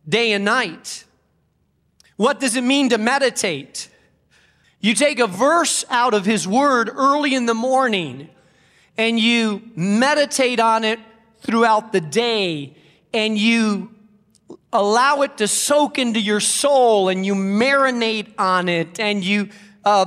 day 0.07 0.31
and 0.33 0.45
night. 0.45 1.05
What 2.17 2.39
does 2.39 2.55
it 2.55 2.63
mean 2.63 2.89
to 2.89 2.97
meditate? 2.97 3.89
You 4.79 4.95
take 4.95 5.19
a 5.19 5.27
verse 5.27 5.85
out 5.89 6.13
of 6.13 6.25
His 6.25 6.47
Word 6.47 6.89
early 6.89 7.35
in 7.35 7.45
the 7.45 7.53
morning 7.53 8.29
and 8.97 9.19
you 9.19 9.61
meditate 9.75 10.59
on 10.59 10.83
it 10.83 10.99
throughout 11.41 11.91
the 11.91 12.01
day 12.01 12.75
and 13.13 13.37
you 13.37 13.91
allow 14.73 15.21
it 15.21 15.37
to 15.37 15.47
soak 15.47 15.97
into 15.97 16.19
your 16.19 16.39
soul 16.39 17.09
and 17.09 17.25
you 17.25 17.35
marinate 17.35 18.33
on 18.37 18.69
it 18.69 18.99
and 18.99 19.23
you 19.23 19.49
uh, 19.83 20.05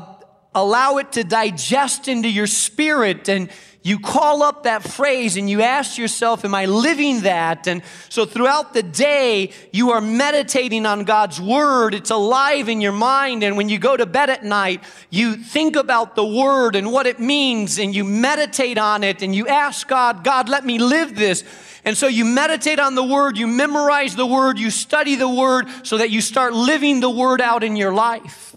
allow 0.54 0.96
it 0.98 1.12
to 1.12 1.24
digest 1.24 2.08
into 2.08 2.28
your 2.28 2.46
spirit 2.46 3.28
and 3.28 3.50
you 3.86 3.98
call 3.98 4.42
up 4.42 4.62
that 4.62 4.82
phrase 4.82 5.36
and 5.36 5.48
you 5.48 5.60
ask 5.60 5.98
yourself, 5.98 6.42
Am 6.42 6.54
I 6.54 6.64
living 6.64 7.20
that? 7.20 7.66
And 7.66 7.82
so 8.08 8.24
throughout 8.24 8.72
the 8.72 8.82
day, 8.82 9.52
you 9.72 9.90
are 9.90 10.00
meditating 10.00 10.86
on 10.86 11.04
God's 11.04 11.38
word. 11.38 11.92
It's 11.92 12.10
alive 12.10 12.70
in 12.70 12.80
your 12.80 12.92
mind. 12.92 13.42
And 13.42 13.58
when 13.58 13.68
you 13.68 13.78
go 13.78 13.94
to 13.94 14.06
bed 14.06 14.30
at 14.30 14.42
night, 14.42 14.82
you 15.10 15.36
think 15.36 15.76
about 15.76 16.16
the 16.16 16.24
word 16.24 16.76
and 16.76 16.92
what 16.92 17.06
it 17.06 17.20
means 17.20 17.78
and 17.78 17.94
you 17.94 18.04
meditate 18.04 18.78
on 18.78 19.04
it 19.04 19.22
and 19.22 19.34
you 19.34 19.48
ask 19.48 19.86
God, 19.86 20.24
God, 20.24 20.48
let 20.48 20.64
me 20.64 20.78
live 20.78 21.14
this. 21.14 21.44
And 21.84 21.94
so 21.94 22.06
you 22.06 22.24
meditate 22.24 22.78
on 22.78 22.94
the 22.94 23.04
word, 23.04 23.36
you 23.36 23.46
memorize 23.46 24.16
the 24.16 24.24
word, 24.24 24.58
you 24.58 24.70
study 24.70 25.14
the 25.14 25.28
word 25.28 25.68
so 25.82 25.98
that 25.98 26.08
you 26.08 26.22
start 26.22 26.54
living 26.54 27.00
the 27.00 27.10
word 27.10 27.42
out 27.42 27.62
in 27.62 27.76
your 27.76 27.92
life. 27.92 28.56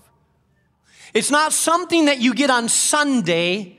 It's 1.13 1.31
not 1.31 1.51
something 1.51 2.05
that 2.05 2.19
you 2.19 2.33
get 2.33 2.49
on 2.49 2.69
Sunday 2.69 3.76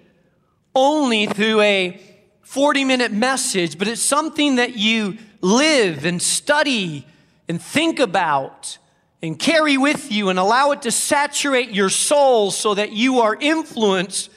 only 0.78 1.26
through 1.26 1.60
a 1.60 2.00
40 2.42 2.84
minute 2.84 3.12
message, 3.12 3.78
but 3.78 3.88
it's 3.88 4.00
something 4.00 4.56
that 4.56 4.76
you 4.76 5.18
live 5.40 6.04
and 6.04 6.20
study 6.20 7.06
and 7.48 7.60
think 7.60 7.98
about 8.00 8.78
and 9.22 9.38
carry 9.38 9.76
with 9.76 10.10
you 10.12 10.28
and 10.28 10.38
allow 10.38 10.70
it 10.70 10.82
to 10.82 10.90
saturate 10.90 11.70
your 11.70 11.88
soul 11.88 12.50
so 12.50 12.74
that 12.74 12.92
you 12.92 13.20
are 13.20 13.36
influenced 13.38 14.30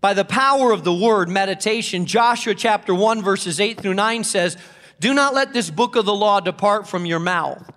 by 0.00 0.14
the 0.14 0.24
power 0.24 0.72
of 0.72 0.84
the 0.84 0.94
word 0.94 1.28
meditation. 1.28 2.06
Joshua 2.06 2.54
chapter 2.54 2.94
1 2.94 3.22
verses 3.22 3.60
8 3.60 3.80
through 3.80 3.94
9 3.94 4.24
says, 4.24 4.56
"Do 4.98 5.14
not 5.14 5.34
let 5.34 5.52
this 5.52 5.70
book 5.70 5.96
of 5.96 6.04
the 6.04 6.14
law 6.14 6.40
depart 6.40 6.88
from 6.88 7.06
your 7.06 7.18
mouth. 7.18 7.70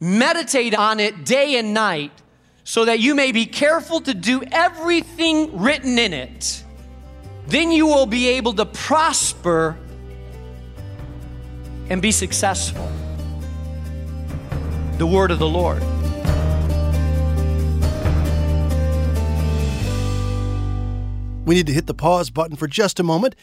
Meditate 0.00 0.74
on 0.74 1.00
it 1.00 1.24
day 1.24 1.56
and 1.56 1.74
night, 1.74 2.12
so 2.62 2.84
that 2.84 3.00
you 3.00 3.14
may 3.14 3.32
be 3.32 3.46
careful 3.46 4.00
to 4.00 4.14
do 4.14 4.42
everything 4.52 5.58
written 5.58 5.98
in 5.98 6.12
it." 6.12 6.62
Then 7.48 7.70
you 7.70 7.86
will 7.86 8.06
be 8.06 8.28
able 8.28 8.52
to 8.52 8.66
prosper 8.66 9.76
and 11.88 12.02
be 12.02 12.12
successful. 12.12 12.86
The 14.98 15.06
word 15.06 15.30
of 15.30 15.38
the 15.38 15.48
Lord. 15.48 15.82
We 21.46 21.54
need 21.54 21.66
to 21.68 21.72
hit 21.72 21.86
the 21.86 21.94
pause 21.94 22.28
button 22.28 22.56
for 22.56 22.66
just 22.66 23.00
a 23.00 23.02
moment 23.02 23.34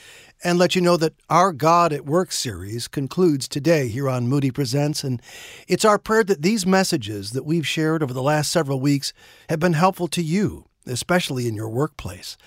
and 0.43 0.59
let 0.59 0.75
you 0.75 0.81
know 0.81 0.95
that 0.97 1.15
our 1.27 1.51
God 1.51 1.91
at 1.91 2.05
Work 2.05 2.31
series 2.31 2.87
concludes 2.87 3.47
today 3.47 3.87
here 3.87 4.07
on 4.07 4.27
Moody 4.27 4.51
Presents. 4.51 5.03
And 5.03 5.19
it's 5.67 5.83
our 5.83 5.97
prayer 5.97 6.23
that 6.25 6.43
these 6.43 6.67
messages 6.67 7.31
that 7.31 7.45
we've 7.45 7.65
shared 7.65 8.03
over 8.03 8.13
the 8.13 8.21
last 8.21 8.51
several 8.51 8.79
weeks 8.79 9.11
have 9.49 9.59
been 9.59 9.73
helpful 9.73 10.07
to 10.09 10.21
you, 10.21 10.65
especially 10.85 11.47
in 11.47 11.55
your 11.55 11.69
workplace. 11.69 12.37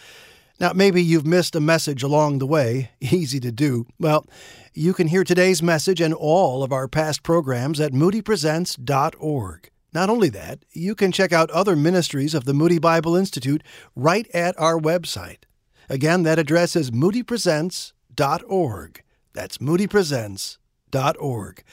Now, 0.60 0.72
maybe 0.72 1.02
you've 1.02 1.26
missed 1.26 1.54
a 1.54 1.60
message 1.60 2.02
along 2.02 2.38
the 2.38 2.46
way, 2.46 2.90
easy 3.00 3.40
to 3.40 3.52
do. 3.52 3.86
Well, 3.98 4.26
you 4.74 4.92
can 4.92 5.08
hear 5.08 5.24
today's 5.24 5.62
message 5.62 6.00
and 6.00 6.14
all 6.14 6.62
of 6.62 6.72
our 6.72 6.88
past 6.88 7.22
programs 7.22 7.80
at 7.80 7.92
moodypresents.org. 7.92 9.70
Not 9.94 10.10
only 10.10 10.28
that, 10.30 10.58
you 10.72 10.94
can 10.94 11.12
check 11.12 11.32
out 11.32 11.50
other 11.50 11.74
ministries 11.74 12.34
of 12.34 12.44
the 12.44 12.54
Moody 12.54 12.78
Bible 12.78 13.16
Institute 13.16 13.62
right 13.96 14.28
at 14.34 14.54
our 14.58 14.78
website. 14.78 15.44
Again, 15.88 16.24
that 16.24 16.38
address 16.38 16.76
is 16.76 16.90
moodypresents.org. 16.90 19.02
That's 19.32 19.58
moodypresents.org. 19.58 21.64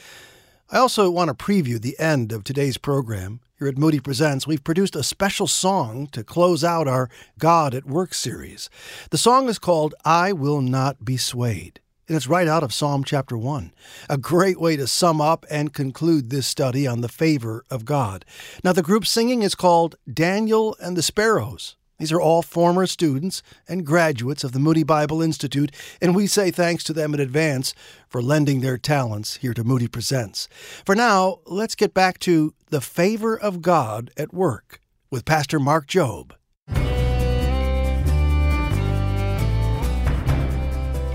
I 0.71 0.79
also 0.79 1.11
want 1.11 1.27
to 1.27 1.45
preview 1.45 1.79
the 1.79 1.97
end 1.99 2.31
of 2.31 2.43
today's 2.43 2.79
program. 2.79 3.39
Here 3.59 3.67
at 3.67 3.77
Moody 3.77 3.99
Presents, 3.99 4.47
we've 4.47 4.63
produced 4.63 4.95
a 4.95 5.03
special 5.03 5.45
song 5.45 6.07
to 6.07 6.23
close 6.23 6.63
out 6.63 6.87
our 6.87 7.07
God 7.37 7.75
at 7.75 7.85
Work 7.85 8.15
series. 8.15 8.67
The 9.11 9.17
song 9.19 9.47
is 9.47 9.59
called 9.59 9.93
I 10.03 10.33
Will 10.33 10.61
Not 10.61 11.05
Be 11.05 11.17
Swayed, 11.17 11.81
and 12.07 12.17
it's 12.17 12.25
right 12.25 12.47
out 12.47 12.63
of 12.63 12.73
Psalm 12.73 13.03
chapter 13.03 13.37
1. 13.37 13.75
A 14.09 14.17
great 14.17 14.59
way 14.59 14.75
to 14.75 14.87
sum 14.87 15.21
up 15.21 15.45
and 15.51 15.71
conclude 15.71 16.31
this 16.31 16.47
study 16.47 16.87
on 16.87 17.01
the 17.01 17.09
favor 17.09 17.63
of 17.69 17.85
God. 17.85 18.25
Now, 18.63 18.73
the 18.73 18.81
group 18.81 19.05
singing 19.05 19.43
is 19.43 19.53
called 19.53 19.97
Daniel 20.11 20.75
and 20.81 20.97
the 20.97 21.03
Sparrows. 21.03 21.75
These 21.97 22.11
are 22.11 22.19
all 22.19 22.41
former 22.41 22.85
students 22.87 23.41
and 23.69 23.85
graduates 23.85 24.43
of 24.43 24.51
the 24.51 24.59
Moody 24.59 24.83
Bible 24.83 25.21
Institute, 25.21 25.71
and 26.01 26.13
we 26.13 26.27
say 26.27 26.51
thanks 26.51 26.83
to 26.85 26.93
them 26.93 27.13
in 27.13 27.21
advance 27.21 27.73
for 28.09 28.21
lending 28.21 28.59
their 28.59 28.77
talents 28.77 29.37
here 29.37 29.53
to 29.53 29.63
Moody 29.63 29.87
Presents. 29.87 30.49
For 30.85 30.93
now, 30.93 31.39
let's 31.45 31.75
get 31.75 31.93
back 31.93 32.19
to 32.19 32.53
the 32.69 32.81
favor 32.81 33.39
of 33.39 33.61
God 33.61 34.11
at 34.17 34.33
work 34.33 34.81
with 35.09 35.23
Pastor 35.23 35.57
Mark 35.57 35.87
Jobe. 35.87 36.33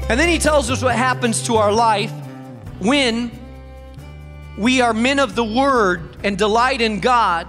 And 0.09 0.19
then 0.19 0.29
he 0.29 0.39
tells 0.39 0.71
us 0.71 0.83
what 0.83 0.97
happens 0.97 1.43
to 1.43 1.57
our 1.57 1.73
life 1.73 2.11
when 2.81 3.31
we 4.59 4.81
are 4.81 4.95
men 4.95 5.19
of 5.19 5.35
the 5.35 5.45
word 5.45 6.17
and 6.25 6.39
delight 6.39 6.81
in 6.81 7.01
God. 7.01 7.47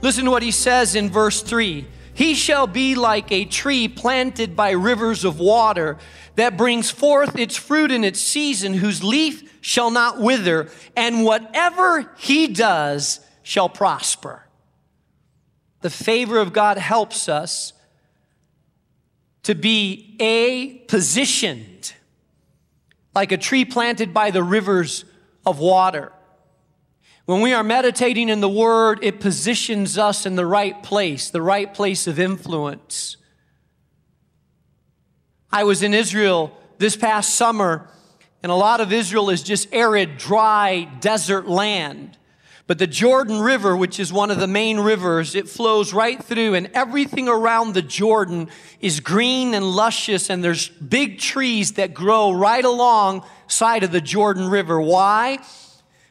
Listen 0.00 0.24
to 0.24 0.30
what 0.30 0.42
he 0.42 0.52
says 0.52 0.94
in 0.94 1.10
verse 1.10 1.42
3 1.42 1.86
He 2.14 2.34
shall 2.34 2.66
be 2.66 2.94
like 2.94 3.30
a 3.32 3.44
tree 3.44 3.88
planted 3.88 4.54
by 4.54 4.70
rivers 4.70 5.24
of 5.24 5.40
water 5.40 5.98
that 6.36 6.56
brings 6.56 6.90
forth 6.90 7.36
its 7.36 7.56
fruit 7.56 7.90
in 7.90 8.04
its 8.04 8.20
season, 8.20 8.74
whose 8.74 9.02
leaf 9.02 9.42
shall 9.60 9.90
not 9.90 10.20
wither, 10.20 10.70
and 10.96 11.24
whatever 11.24 12.12
he 12.16 12.46
does 12.46 13.20
shall 13.42 13.68
prosper. 13.68 14.46
The 15.80 15.90
favor 15.90 16.38
of 16.38 16.52
God 16.52 16.78
helps 16.78 17.28
us 17.28 17.72
to 19.42 19.54
be 19.54 20.16
a 20.20 20.78
positioned 20.86 21.94
like 23.14 23.32
a 23.32 23.36
tree 23.36 23.64
planted 23.64 24.12
by 24.12 24.30
the 24.30 24.42
rivers 24.42 25.04
of 25.46 25.58
water. 25.58 26.12
When 27.26 27.40
we 27.40 27.54
are 27.54 27.64
meditating 27.64 28.28
in 28.28 28.40
the 28.40 28.48
Word, 28.48 28.98
it 29.02 29.18
positions 29.18 29.96
us 29.96 30.26
in 30.26 30.36
the 30.36 30.44
right 30.44 30.82
place, 30.82 31.30
the 31.30 31.40
right 31.40 31.72
place 31.72 32.06
of 32.06 32.18
influence. 32.18 33.16
I 35.50 35.64
was 35.64 35.82
in 35.82 35.94
Israel 35.94 36.56
this 36.78 36.96
past 36.96 37.34
summer 37.34 37.88
and 38.44 38.52
a 38.52 38.56
lot 38.56 38.82
of 38.82 38.92
Israel 38.92 39.30
is 39.30 39.42
just 39.42 39.72
arid, 39.72 40.18
dry, 40.18 40.84
desert 41.00 41.48
land. 41.48 42.18
But 42.66 42.78
the 42.78 42.86
Jordan 42.86 43.40
River, 43.40 43.74
which 43.74 43.98
is 43.98 44.12
one 44.12 44.30
of 44.30 44.38
the 44.38 44.46
main 44.46 44.80
rivers, 44.80 45.34
it 45.34 45.48
flows 45.48 45.94
right 45.94 46.22
through, 46.22 46.52
and 46.52 46.70
everything 46.74 47.26
around 47.26 47.72
the 47.72 47.80
Jordan 47.80 48.50
is 48.80 49.00
green 49.00 49.54
and 49.54 49.64
luscious, 49.64 50.28
and 50.28 50.44
there's 50.44 50.68
big 50.68 51.20
trees 51.20 51.72
that 51.72 51.94
grow 51.94 52.32
right 52.32 52.64
alongside 52.64 53.82
of 53.82 53.92
the 53.92 54.00
Jordan 54.02 54.50
River. 54.50 54.78
Why? 54.78 55.38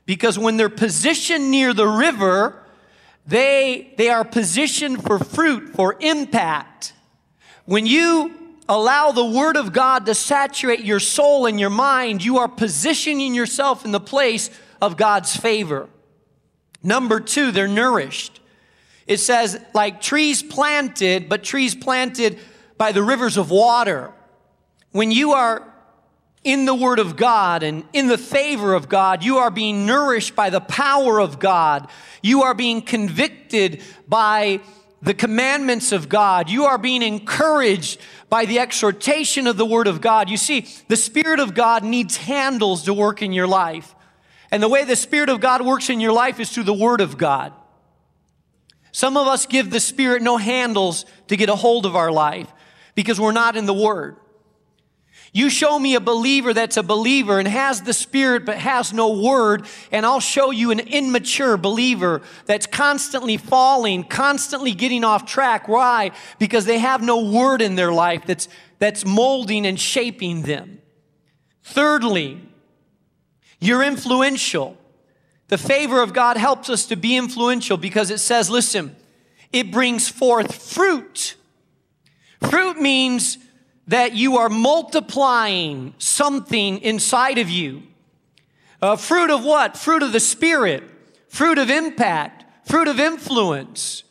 Because 0.06 0.38
when 0.38 0.58
they're 0.58 0.70
positioned 0.70 1.50
near 1.50 1.74
the 1.74 1.88
river, 1.88 2.62
they, 3.26 3.94
they 3.98 4.10
are 4.10 4.26
positioned 4.26 5.04
for 5.04 5.18
fruit, 5.18 5.74
for 5.76 5.96
impact. 6.00 6.94
When 7.66 7.86
you 7.86 8.34
allow 8.68 9.12
the 9.12 9.26
Word 9.26 9.56
of 9.56 9.72
God 9.72 10.06
to 10.06 10.16
saturate 10.16 10.82
your 10.82 11.00
soul 11.00 11.46
and 11.46 11.60
your 11.60 11.70
mind, 11.70 12.24
you 12.24 12.38
are 12.40 12.48
positioning 12.48 13.34
yourself 13.34 13.86
in 13.86 13.92
the 13.92 14.00
place 14.00 14.50
of 14.82 14.98
God's 14.98 15.36
favor. 15.36 15.88
Number 16.82 17.22
two, 17.22 17.52
they're 17.52 17.68
nourished. 17.68 18.42
It 19.08 19.18
says, 19.18 19.60
like 19.74 20.02
trees 20.02 20.44
planted, 20.44 21.30
but 21.30 21.44
trees 21.44 21.76
planted 21.76 22.40
by 22.78 22.92
the 22.92 23.04
rivers 23.04 23.38
of 23.38 23.50
water. 23.50 24.12
When 24.92 25.12
you 25.12 25.32
are 25.34 25.73
in 26.44 26.66
the 26.66 26.76
Word 26.76 27.00
of 27.00 27.16
God 27.16 27.64
and 27.64 27.84
in 27.94 28.08
the 28.08 28.18
favor 28.18 28.74
of 28.74 28.90
God, 28.90 29.24
you 29.24 29.38
are 29.38 29.52
being 29.52 29.86
nourished 29.86 30.36
by 30.36 30.50
the 30.50 30.60
power 30.60 31.20
of 31.20 31.40
God. 31.40 31.90
You 32.22 32.44
are 32.44 32.54
being 32.54 32.82
convicted 32.82 33.82
by 34.08 34.60
the 35.02 35.14
commandments 35.14 35.92
of 35.92 36.10
God. 36.10 36.50
You 36.50 36.66
are 36.66 36.78
being 36.78 37.02
encouraged 37.02 38.00
by 38.30 38.46
the 38.46 38.60
exhortation 38.60 39.48
of 39.48 39.58
the 39.58 39.66
Word 39.66 39.88
of 39.88 40.02
God. 40.02 40.30
You 40.30 40.38
see, 40.38 40.68
the 40.88 40.96
Spirit 40.96 41.40
of 41.40 41.54
God 41.54 41.84
needs 41.84 42.18
handles 42.18 42.84
to 42.84 42.94
work 42.94 43.22
in 43.22 43.34
your 43.34 43.48
life. 43.48 43.94
And 44.52 44.62
the 44.62 44.70
way 44.70 44.86
the 44.86 44.96
Spirit 44.96 45.30
of 45.30 45.42
God 45.42 45.66
works 45.66 45.90
in 45.90 46.00
your 46.00 46.14
life 46.14 46.40
is 46.40 46.50
through 46.50 46.64
the 46.64 46.74
Word 46.74 47.02
of 47.02 47.18
God. 47.18 47.54
Some 48.92 49.18
of 49.18 49.28
us 49.28 49.46
give 49.46 49.72
the 49.72 49.80
Spirit 49.80 50.22
no 50.22 50.38
handles 50.38 51.06
to 51.28 51.36
get 51.36 51.50
a 51.50 51.56
hold 51.56 51.86
of 51.86 51.96
our 51.96 52.12
life 52.12 52.52
because 52.96 53.20
we're 53.20 53.32
not 53.32 53.58
in 53.58 53.66
the 53.66 53.74
Word. 53.74 54.18
You 55.36 55.50
show 55.50 55.80
me 55.80 55.96
a 55.96 56.00
believer 56.00 56.54
that's 56.54 56.78
a 56.78 56.84
believer 56.84 57.40
and 57.40 57.48
has 57.48 57.82
the 57.82 57.94
Spirit 57.94 58.46
but 58.46 58.58
has 58.58 58.94
no 58.94 59.20
word, 59.20 59.66
and 59.92 60.06
I'll 60.06 60.20
show 60.20 60.52
you 60.52 60.70
an 60.70 60.80
immature 60.80 61.58
believer 61.58 62.22
that's 62.46 62.68
constantly 62.68 63.38
falling, 63.38 64.04
constantly 64.04 64.74
getting 64.74 65.04
off 65.04 65.26
track. 65.26 65.68
Why? 65.68 66.12
Because 66.38 66.66
they 66.66 66.78
have 66.78 67.02
no 67.02 67.32
word 67.32 67.64
in 67.64 67.74
their 67.74 67.92
life 67.92 68.28
that's, 68.28 68.48
that's 68.78 69.08
molding 69.08 69.66
and 69.66 69.80
shaping 69.80 70.44
them. 70.44 70.80
Thirdly, 71.64 72.40
you're 73.60 73.82
influential. 73.82 74.78
The 75.48 75.58
favor 75.58 76.04
of 76.04 76.14
God 76.14 76.38
helps 76.38 76.70
us 76.70 76.86
to 76.88 76.96
be 76.96 77.18
influential 77.18 77.78
because 77.78 78.12
it 78.12 78.20
says, 78.20 78.52
listen, 78.52 78.96
it 79.52 79.72
brings 79.72 80.08
forth 80.08 80.54
fruit. 80.54 81.36
Fruit 82.40 82.80
means 82.80 83.40
that 83.88 84.14
you 84.14 84.38
are 84.38 84.50
multiplying 84.50 85.94
something 85.98 86.80
inside 86.80 87.38
of 87.38 87.50
you. 87.50 87.84
Uh, 88.82 88.96
fruit 88.96 89.30
of 89.30 89.44
what? 89.44 89.78
Fruit 89.78 90.04
of 90.04 90.12
the 90.12 90.20
Spirit, 90.20 90.84
fruit 91.30 91.58
of 91.58 91.70
impact, 91.70 92.46
fruit 92.68 92.88
of 92.88 93.00
influence. 93.00 94.04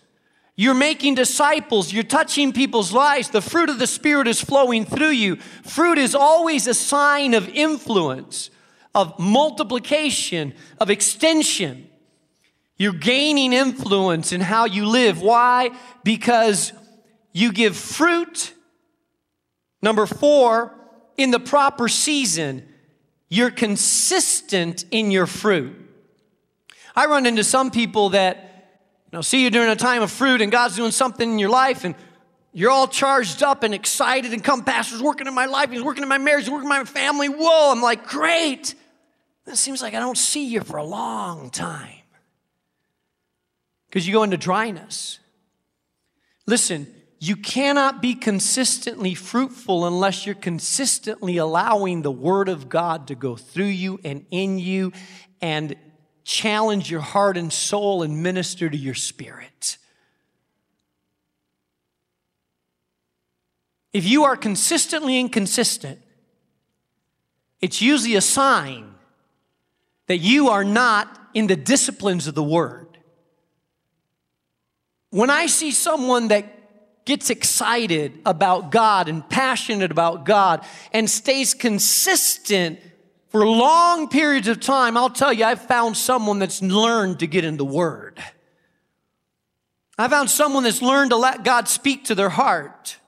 You're 0.55 0.75
making 0.75 1.14
disciples. 1.14 1.93
You're 1.93 2.05
touching 2.05 2.52
people's 2.52 2.93
lives. 2.93 3.31
The 3.31 3.41
fruit 3.41 3.71
of 3.71 3.79
the 3.79 3.87
Spirit 3.87 4.29
is 4.29 4.41
flowing 4.41 4.85
through 4.85 5.11
you. 5.11 5.37
Fruit 5.37 5.99
is 5.99 6.14
always 6.14 6.67
a 6.67 6.75
sign 6.75 7.35
of 7.35 7.49
influence, 7.49 8.50
of 8.95 9.19
multiplication, 9.19 10.55
of 10.79 10.91
extension. 10.91 11.88
You're 12.76 12.93
gaining 12.93 13.52
influence 13.52 14.33
in 14.33 14.41
how 14.41 14.67
you 14.67 14.87
live. 14.87 15.23
Why? 15.23 15.71
Because 16.05 16.73
you 17.33 17.52
give 17.52 17.76
fruit. 17.76 18.52
Number 19.83 20.07
four, 20.07 20.73
in 21.17 21.31
the 21.33 21.41
proper 21.41 21.89
season, 21.89 22.67
you're 23.29 23.51
consistent 23.51 24.85
in 24.91 25.11
your 25.11 25.27
fruit. 25.27 25.77
I 26.95 27.07
run 27.07 27.27
into 27.27 27.43
some 27.43 27.71
people 27.71 28.11
that 28.11 28.49
you 29.11 29.17
know, 29.19 29.23
see 29.23 29.43
you 29.43 29.51
during 29.51 29.71
a 29.71 29.77
time 29.77 30.03
of 30.03 30.11
fruit 30.11 30.41
and 30.41 30.53
God's 30.53 30.77
doing 30.77 30.91
something 30.91 31.31
in 31.31 31.39
your 31.39 31.51
life 31.51 31.85
and 31.85 31.95
you're 32.53 32.71
all 32.71 32.87
charged 32.87 33.43
up 33.43 33.62
and 33.62 33.75
excited 33.75 34.33
and 34.33 34.45
come, 34.45 34.62
Pastor's 34.62 35.03
working 35.03 35.27
in 35.27 35.35
my 35.35 35.47
life, 35.47 35.71
he's 35.71 35.83
working 35.83 36.03
in 36.03 36.09
my 36.09 36.19
marriage, 36.19 36.45
he's 36.45 36.51
working 36.51 36.67
in 36.67 36.69
my 36.69 36.85
family. 36.85 37.29
Whoa, 37.29 37.73
I'm 37.73 37.81
like, 37.81 38.07
great. 38.07 38.75
It 39.47 39.57
seems 39.57 39.83
like 39.83 39.95
I 39.95 39.99
don't 39.99 40.19
see 40.19 40.47
you 40.47 40.61
for 40.61 40.77
a 40.77 40.85
long 40.85 41.51
time 41.51 41.99
because 43.89 44.07
you 44.07 44.12
go 44.12 44.23
into 44.23 44.37
dryness. 44.37 45.19
Listen, 46.47 46.87
you 47.23 47.37
cannot 47.37 48.02
be 48.02 48.17
consistently 48.17 49.14
fruitful 49.14 49.87
unless 49.87 50.26
you're 50.26 50.35
consistently 50.35 51.37
allowing 51.37 52.02
the 52.02 52.11
Word 52.11 52.49
of 52.49 52.69
God 52.69 53.07
to 53.07 53.14
go 53.14 53.37
through 53.37 53.67
you 53.67 54.00
and 54.02 54.26
in 54.33 54.59
you 54.59 54.91
and 55.41 55.76
challenge 56.25 56.91
your 56.91 57.00
heart 57.00 57.37
and 57.37 57.52
soul 57.52 58.02
and 58.02 58.25
minister 58.25 58.69
to 58.69 58.76
your 58.76 58.97
spirit. 58.97 59.79
If 63.93 64.05
you 64.05 64.25
are 64.25 64.37
consistently 64.37 65.21
inconsistent, 65.21 66.00
it's 67.61 67.81
usually 67.81 68.17
a 68.17 68.21
sign 68.21 68.95
that 70.09 70.19
you 70.19 70.49
are 70.49 70.64
not 70.64 71.21
in 71.35 71.47
the 71.47 71.55
disciplines 71.55 72.26
of 72.26 72.35
the 72.35 72.43
Word. 72.43 72.99
When 75.11 75.31
I 75.31 75.47
see 75.47 75.71
someone 75.71 76.26
that 76.26 76.59
gets 77.04 77.30
excited 77.30 78.21
about 78.25 78.71
God 78.71 79.09
and 79.09 79.28
passionate 79.28 79.90
about 79.90 80.25
God 80.25 80.64
and 80.92 81.11
stays 81.11 81.54
consistent 81.54 82.78
for 83.32 83.47
long 83.47 84.09
periods 84.09 84.47
of 84.47 84.61
time, 84.61 84.97
I'll 84.97 85.09
tell 85.09 85.32
you, 85.32 85.44
I've 85.44 85.62
found 85.62 85.97
someone 85.97 86.38
that's 86.38 86.61
learned 86.61 87.21
to 87.21 87.26
get 87.26 87.44
in 87.44 87.56
the 87.56 87.64
Word. 87.64 88.23
I 89.97 90.06
found 90.09 90.28
someone 90.28 90.64
that's 90.64 90.82
learned 90.82 91.11
to 91.11 91.16
let 91.16 91.42
God 91.42 91.66
speak 91.66 92.04
to 92.04 92.14
their 92.14 92.28
heart. 92.28 92.99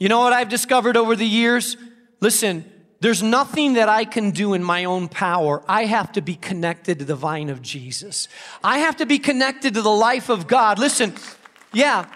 You 0.00 0.08
know 0.08 0.18
what 0.18 0.32
I've 0.32 0.48
discovered 0.48 0.96
over 0.96 1.14
the 1.14 1.26
years? 1.26 1.76
Listen, 2.20 2.64
there's 2.98 3.22
nothing 3.22 3.74
that 3.74 3.88
I 3.88 4.04
can 4.04 4.32
do 4.32 4.54
in 4.54 4.64
my 4.64 4.84
own 4.84 5.08
power. 5.08 5.62
I 5.68 5.84
have 5.84 6.10
to 6.12 6.20
be 6.20 6.34
connected 6.34 6.98
to 6.98 7.04
the 7.04 7.14
vine 7.14 7.50
of 7.50 7.62
Jesus. 7.62 8.26
I 8.64 8.78
have 8.78 8.96
to 8.96 9.06
be 9.06 9.20
connected 9.20 9.74
to 9.74 9.82
the 9.82 9.90
life 9.90 10.28
of 10.28 10.48
God. 10.48 10.80
Listen, 10.80 11.14
yeah. 11.72 12.06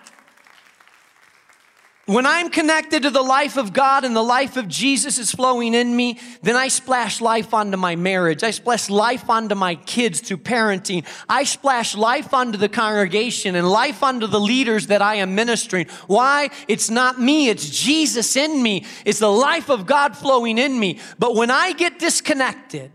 When 2.06 2.24
I'm 2.24 2.50
connected 2.50 3.02
to 3.02 3.10
the 3.10 3.22
life 3.22 3.56
of 3.56 3.72
God 3.72 4.04
and 4.04 4.14
the 4.14 4.22
life 4.22 4.56
of 4.56 4.68
Jesus 4.68 5.18
is 5.18 5.32
flowing 5.32 5.74
in 5.74 5.96
me, 5.96 6.20
then 6.40 6.54
I 6.54 6.68
splash 6.68 7.20
life 7.20 7.52
onto 7.52 7.76
my 7.76 7.96
marriage. 7.96 8.44
I 8.44 8.52
splash 8.52 8.88
life 8.88 9.28
onto 9.28 9.56
my 9.56 9.74
kids 9.74 10.20
through 10.20 10.36
parenting. 10.36 11.04
I 11.28 11.42
splash 11.42 11.96
life 11.96 12.32
onto 12.32 12.58
the 12.58 12.68
congregation 12.68 13.56
and 13.56 13.68
life 13.68 14.04
onto 14.04 14.28
the 14.28 14.38
leaders 14.38 14.86
that 14.86 15.02
I 15.02 15.16
am 15.16 15.34
ministering. 15.34 15.88
Why? 16.06 16.50
It's 16.68 16.90
not 16.90 17.20
me, 17.20 17.48
it's 17.48 17.68
Jesus 17.68 18.36
in 18.36 18.62
me. 18.62 18.86
It's 19.04 19.18
the 19.18 19.32
life 19.32 19.68
of 19.68 19.84
God 19.84 20.16
flowing 20.16 20.58
in 20.58 20.78
me. 20.78 21.00
But 21.18 21.34
when 21.34 21.50
I 21.50 21.72
get 21.72 21.98
disconnected, 21.98 22.92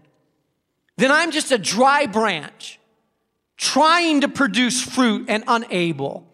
then 0.96 1.12
I'm 1.12 1.32
just 1.32 1.52
a 1.52 1.58
dry 1.58 2.06
branch 2.06 2.80
trying 3.58 4.22
to 4.22 4.30
produce 4.30 4.82
fruit 4.82 5.26
and 5.28 5.44
unable 5.48 6.31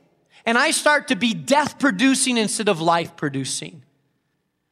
and 0.48 0.58
I 0.58 0.72
start 0.72 1.10
to 1.10 1.18
be 1.18 1.34
death 1.34 1.78
producing 1.78 2.38
instead 2.38 2.70
of 2.70 2.80
life 2.80 3.18
producing. 3.18 3.84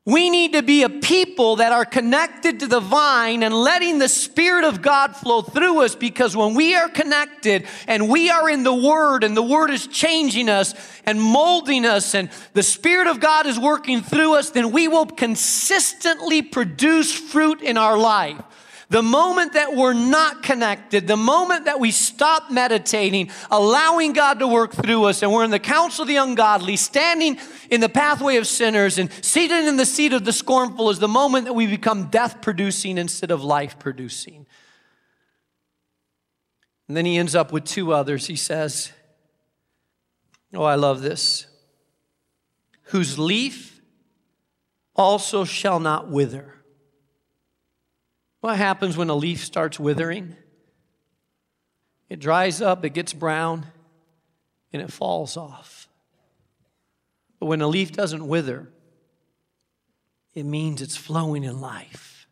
We 0.05 0.29
need 0.29 0.53
to 0.53 0.63
be 0.63 0.83
a 0.83 0.89
people 0.89 1.57
that 1.57 1.73
are 1.73 1.83
connected 1.83 2.61
to 2.61 2.67
the 2.67 2.79
vine 2.79 3.43
and 3.43 3.53
letting 3.53 3.99
the 3.99 4.07
Spirit 4.07 4.63
of 4.63 4.81
God 4.81 5.17
flow 5.17 5.41
through 5.41 5.81
us 5.81 5.93
because 5.93 6.37
when 6.37 6.53
we 6.53 6.75
are 6.75 6.87
connected 6.87 7.65
and 7.87 8.07
we 8.07 8.29
are 8.29 8.47
in 8.49 8.63
the 8.63 8.73
Word 8.73 9.25
and 9.25 9.35
the 9.35 9.43
Word 9.43 9.69
is 9.69 9.87
changing 9.87 10.47
us 10.47 10.75
and 11.05 11.21
molding 11.21 11.85
us 11.85 12.15
and 12.15 12.29
the 12.53 12.63
Spirit 12.63 13.07
of 13.07 13.19
God 13.19 13.45
is 13.45 13.59
working 13.59 14.01
through 14.01 14.35
us, 14.35 14.51
then 14.51 14.71
we 14.71 14.87
will 14.87 15.07
consistently 15.07 16.41
produce 16.41 17.11
fruit 17.11 17.61
in 17.61 17.77
our 17.77 17.97
life. 17.97 18.41
The 18.89 19.01
moment 19.01 19.53
that 19.53 19.75
we're 19.75 19.93
not 19.93 20.43
connected, 20.43 21.07
the 21.07 21.17
moment 21.17 21.65
that 21.65 21.79
we 21.79 21.89
stop 21.89 22.51
meditating, 22.51 23.31
allowing 23.49 24.13
God 24.13 24.39
to 24.39 24.47
work 24.47 24.73
through 24.73 25.05
us, 25.05 25.23
and 25.23 25.31
we're 25.31 25.43
in 25.43 25.51
the 25.51 25.59
counsel 25.59 26.03
of 26.03 26.07
the 26.07 26.17
ungodly, 26.17 26.75
standing 26.75 27.39
in 27.71 27.81
the 27.81 27.89
pathway 27.89 28.35
of 28.37 28.45
sinners, 28.45 28.99
and 28.99 29.11
seated 29.23 29.65
in 29.65 29.77
the 29.77 29.85
seat 29.85 30.13
of 30.13 30.23
the 30.23 30.33
scornful, 30.33 30.91
is 30.91 30.99
the 30.99 31.07
moment 31.07 31.45
that 31.45 31.53
we 31.53 31.65
become 31.65 32.09
death 32.09 32.41
producing 32.41 32.99
instead 32.99 33.31
of 33.31 33.43
life 33.43 33.79
producing. 33.79 34.45
And 36.87 36.95
then 36.95 37.05
he 37.05 37.17
ends 37.17 37.33
up 37.33 37.51
with 37.51 37.65
two 37.65 37.91
others. 37.91 38.27
He 38.27 38.35
says, 38.35 38.91
Oh, 40.53 40.63
I 40.63 40.75
love 40.75 41.01
this. 41.01 41.47
Whose 42.89 43.17
leaf 43.17 43.81
also 44.95 45.43
shall 45.43 45.79
not 45.79 46.09
wither. 46.09 46.54
What 48.45 48.57
happens 48.57 48.95
when 48.95 49.09
a 49.09 49.15
leaf 49.15 49.43
starts 49.43 49.79
withering? 49.79 50.35
It 52.09 52.19
dries 52.19 52.61
up, 52.61 52.85
it 52.85 52.91
gets 52.91 53.11
brown, 53.11 53.65
and 54.71 54.83
it 54.83 54.93
falls 54.93 55.35
off. 55.35 55.89
But 57.39 57.47
when 57.47 57.61
a 57.61 57.67
leaf 57.67 57.91
doesn't 57.91 58.27
wither, 58.27 58.69
it 60.35 60.43
means 60.43 60.83
it's 60.83 60.95
flowing 60.95 61.43
in 61.43 61.59
life, 61.59 62.27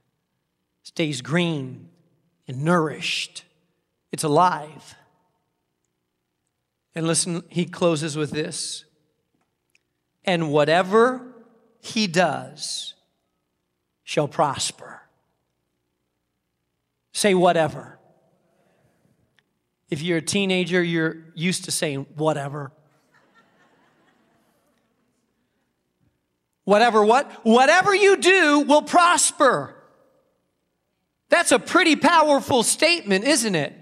stays 0.83 1.23
green 1.23 1.89
and 2.47 2.63
nourished, 2.63 3.43
it's 4.11 4.23
alive. 4.23 4.93
And 6.93 7.07
listen, 7.07 7.41
he 7.49 7.65
closes 7.65 8.15
with 8.15 8.29
this. 8.29 8.85
And 10.23 10.51
whatever 10.51 11.33
he 11.79 12.05
does 12.05 12.93
shall 14.03 14.27
prosper. 14.27 15.02
Say 17.13 17.33
whatever. 17.33 17.99
If 19.89 20.01
you're 20.01 20.17
a 20.17 20.21
teenager, 20.21 20.81
you're 20.83 21.17
used 21.35 21.65
to 21.65 21.71
saying 21.71 22.07
whatever. 22.15 22.71
Whatever 26.63 27.05
what? 27.05 27.31
Whatever 27.43 27.93
you 27.93 28.17
do 28.17 28.61
will 28.61 28.81
prosper. 28.81 29.75
That's 31.29 31.51
a 31.51 31.59
pretty 31.59 31.95
powerful 31.95 32.63
statement, 32.63 33.25
isn't 33.25 33.55
it? 33.55 33.73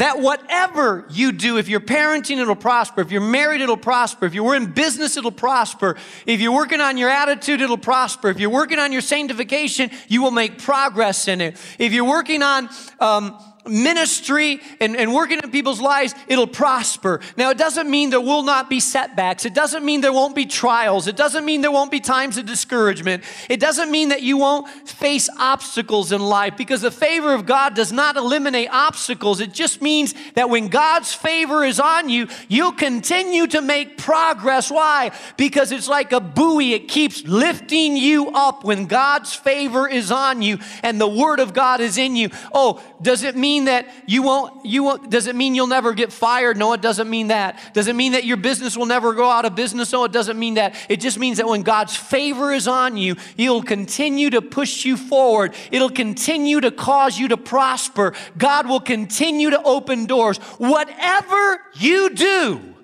That 0.00 0.18
whatever 0.18 1.04
you 1.10 1.30
do, 1.30 1.58
if 1.58 1.68
you're 1.68 1.78
parenting, 1.78 2.38
it'll 2.38 2.56
prosper. 2.56 3.02
If 3.02 3.12
you're 3.12 3.20
married, 3.20 3.60
it'll 3.60 3.76
prosper. 3.76 4.24
If 4.24 4.32
you're 4.32 4.54
in 4.54 4.72
business, 4.72 5.18
it'll 5.18 5.30
prosper. 5.30 5.94
If 6.24 6.40
you're 6.40 6.54
working 6.54 6.80
on 6.80 6.96
your 6.96 7.10
attitude, 7.10 7.60
it'll 7.60 7.76
prosper. 7.76 8.30
If 8.30 8.40
you're 8.40 8.48
working 8.48 8.78
on 8.78 8.92
your 8.92 9.02
sanctification, 9.02 9.90
you 10.08 10.22
will 10.22 10.30
make 10.30 10.56
progress 10.56 11.28
in 11.28 11.42
it. 11.42 11.58
If 11.78 11.92
you're 11.92 12.08
working 12.08 12.42
on, 12.42 12.70
um, 12.98 13.38
ministry 13.66 14.60
and, 14.80 14.96
and 14.96 15.12
working 15.12 15.38
in 15.42 15.50
people's 15.50 15.80
lives, 15.80 16.14
it'll 16.28 16.46
prosper. 16.46 17.20
Now, 17.36 17.50
it 17.50 17.58
doesn't 17.58 17.90
mean 17.90 18.10
there 18.10 18.20
will 18.20 18.42
not 18.42 18.70
be 18.70 18.80
setbacks. 18.80 19.44
It 19.44 19.54
doesn't 19.54 19.84
mean 19.84 20.00
there 20.00 20.12
won't 20.12 20.34
be 20.34 20.46
trials. 20.46 21.06
It 21.06 21.16
doesn't 21.16 21.44
mean 21.44 21.60
there 21.60 21.70
won't 21.70 21.90
be 21.90 22.00
times 22.00 22.38
of 22.38 22.46
discouragement. 22.46 23.24
It 23.48 23.60
doesn't 23.60 23.90
mean 23.90 24.10
that 24.10 24.22
you 24.22 24.38
won't 24.38 24.68
face 24.88 25.28
obstacles 25.38 26.12
in 26.12 26.20
life 26.20 26.56
because 26.56 26.82
the 26.82 26.90
favor 26.90 27.34
of 27.34 27.46
God 27.46 27.74
does 27.74 27.92
not 27.92 28.16
eliminate 28.16 28.68
obstacles. 28.70 29.40
It 29.40 29.52
just 29.52 29.82
means 29.82 30.14
that 30.34 30.50
when 30.50 30.68
God's 30.68 31.12
favor 31.12 31.64
is 31.64 31.80
on 31.80 32.08
you, 32.08 32.28
you'll 32.48 32.72
continue 32.72 33.46
to 33.48 33.60
make 33.60 33.98
progress. 33.98 34.70
Why? 34.70 35.10
Because 35.36 35.72
it's 35.72 35.88
like 35.88 36.12
a 36.12 36.20
buoy. 36.20 36.72
It 36.72 36.88
keeps 36.88 37.24
lifting 37.24 37.96
you 37.96 38.30
up 38.30 38.64
when 38.64 38.86
God's 38.86 39.34
favor 39.34 39.88
is 39.88 40.10
on 40.10 40.42
you 40.42 40.58
and 40.82 41.00
the 41.00 41.08
word 41.08 41.40
of 41.40 41.52
God 41.52 41.80
is 41.80 41.98
in 41.98 42.16
you. 42.16 42.30
Oh, 42.52 42.82
does 43.02 43.22
it 43.22 43.36
mean 43.36 43.59
mean 43.60 43.66
that 43.66 43.86
you 44.06 44.22
won't, 44.22 44.64
you 44.64 44.82
won't, 44.82 45.10
does 45.10 45.26
it 45.26 45.36
mean 45.36 45.54
you'll 45.54 45.66
never 45.66 45.92
get 45.92 46.12
fired? 46.12 46.56
No, 46.56 46.72
it 46.72 46.80
doesn't 46.80 47.08
mean 47.08 47.28
that. 47.28 47.74
Does 47.74 47.88
it 47.88 47.94
mean 47.94 48.12
that 48.12 48.24
your 48.24 48.36
business 48.36 48.76
will 48.76 48.86
never 48.86 49.12
go 49.12 49.28
out 49.28 49.44
of 49.44 49.54
business? 49.54 49.92
No, 49.92 50.04
it 50.04 50.12
doesn't 50.12 50.38
mean 50.38 50.54
that. 50.54 50.74
It 50.88 51.00
just 51.00 51.18
means 51.18 51.36
that 51.36 51.46
when 51.46 51.62
God's 51.62 51.94
favor 51.94 52.52
is 52.52 52.66
on 52.66 52.96
you, 52.96 53.16
He'll 53.36 53.62
continue 53.62 54.30
to 54.30 54.40
push 54.40 54.84
you 54.84 54.96
forward. 54.96 55.54
It'll 55.70 55.90
continue 55.90 56.60
to 56.60 56.70
cause 56.70 57.18
you 57.18 57.28
to 57.28 57.36
prosper. 57.36 58.14
God 58.38 58.68
will 58.68 58.80
continue 58.80 59.50
to 59.50 59.62
open 59.62 60.06
doors. 60.06 60.38
Whatever 60.58 61.60
you 61.74 62.10
do, 62.10 62.74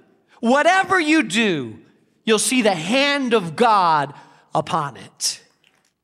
whatever 0.40 1.00
you 1.00 1.22
do, 1.22 1.78
you'll 2.24 2.38
see 2.38 2.62
the 2.62 2.74
hand 2.74 3.32
of 3.32 3.56
God 3.56 4.12
upon 4.54 4.96
it. 4.98 5.42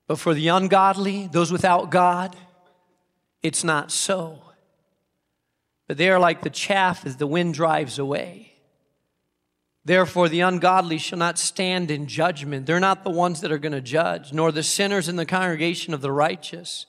But 0.07 0.19
for 0.19 0.35
the 0.35 0.49
ungodly, 0.49 1.29
those 1.31 1.53
without 1.53 1.91
God, 1.91 2.37
it's 3.43 3.65
not 3.65 3.91
so. 3.91 4.39
But 5.93 5.99
they 5.99 6.09
are 6.09 6.19
like 6.19 6.41
the 6.41 6.49
chaff 6.49 7.05
as 7.05 7.19
the 7.19 7.27
wind 7.27 7.53
drives 7.53 7.99
away. 7.99 8.55
Therefore, 9.85 10.27
the 10.27 10.41
ungodly 10.41 10.97
shall 10.97 11.19
not 11.19 11.39
stand 11.39 11.91
in 11.91 12.07
judgment. 12.07 12.65
They're 12.65 12.81
not 12.81 13.05
the 13.05 13.11
ones 13.11 13.43
that 13.43 13.53
are 13.53 13.59
going 13.59 13.75
to 13.75 13.83
judge, 13.83 14.33
nor 14.33 14.51
the 14.51 14.63
sinners 14.63 15.07
in 15.07 15.17
the 15.17 15.27
congregation 15.27 15.93
of 15.93 16.01
the 16.01 16.11
righteous. 16.11 16.87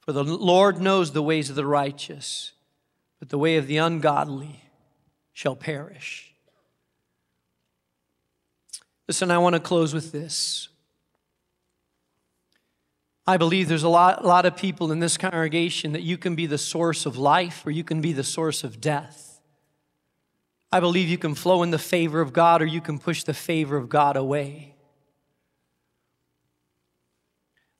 For 0.00 0.12
the 0.12 0.24
Lord 0.24 0.80
knows 0.80 1.12
the 1.12 1.22
ways 1.22 1.50
of 1.50 1.56
the 1.56 1.66
righteous, 1.66 2.52
but 3.18 3.28
the 3.28 3.36
way 3.36 3.58
of 3.58 3.66
the 3.66 3.76
ungodly 3.76 4.70
shall 5.34 5.54
perish. 5.54 6.32
Listen, 9.06 9.30
I 9.30 9.36
want 9.36 9.52
to 9.52 9.60
close 9.60 9.92
with 9.92 10.12
this. 10.12 10.70
I 13.26 13.38
believe 13.38 13.68
there's 13.68 13.82
a 13.84 13.88
lot, 13.88 14.22
a 14.22 14.26
lot 14.26 14.44
of 14.44 14.56
people 14.56 14.92
in 14.92 15.00
this 15.00 15.16
congregation 15.16 15.92
that 15.92 16.02
you 16.02 16.18
can 16.18 16.34
be 16.34 16.46
the 16.46 16.58
source 16.58 17.06
of 17.06 17.16
life 17.16 17.64
or 17.64 17.70
you 17.70 17.82
can 17.82 18.00
be 18.00 18.12
the 18.12 18.24
source 18.24 18.64
of 18.64 18.80
death. 18.80 19.40
I 20.70 20.80
believe 20.80 21.08
you 21.08 21.16
can 21.18 21.34
flow 21.34 21.62
in 21.62 21.70
the 21.70 21.78
favor 21.78 22.20
of 22.20 22.32
God 22.32 22.60
or 22.60 22.66
you 22.66 22.80
can 22.80 22.98
push 22.98 23.22
the 23.22 23.32
favor 23.32 23.76
of 23.76 23.88
God 23.88 24.16
away. 24.16 24.73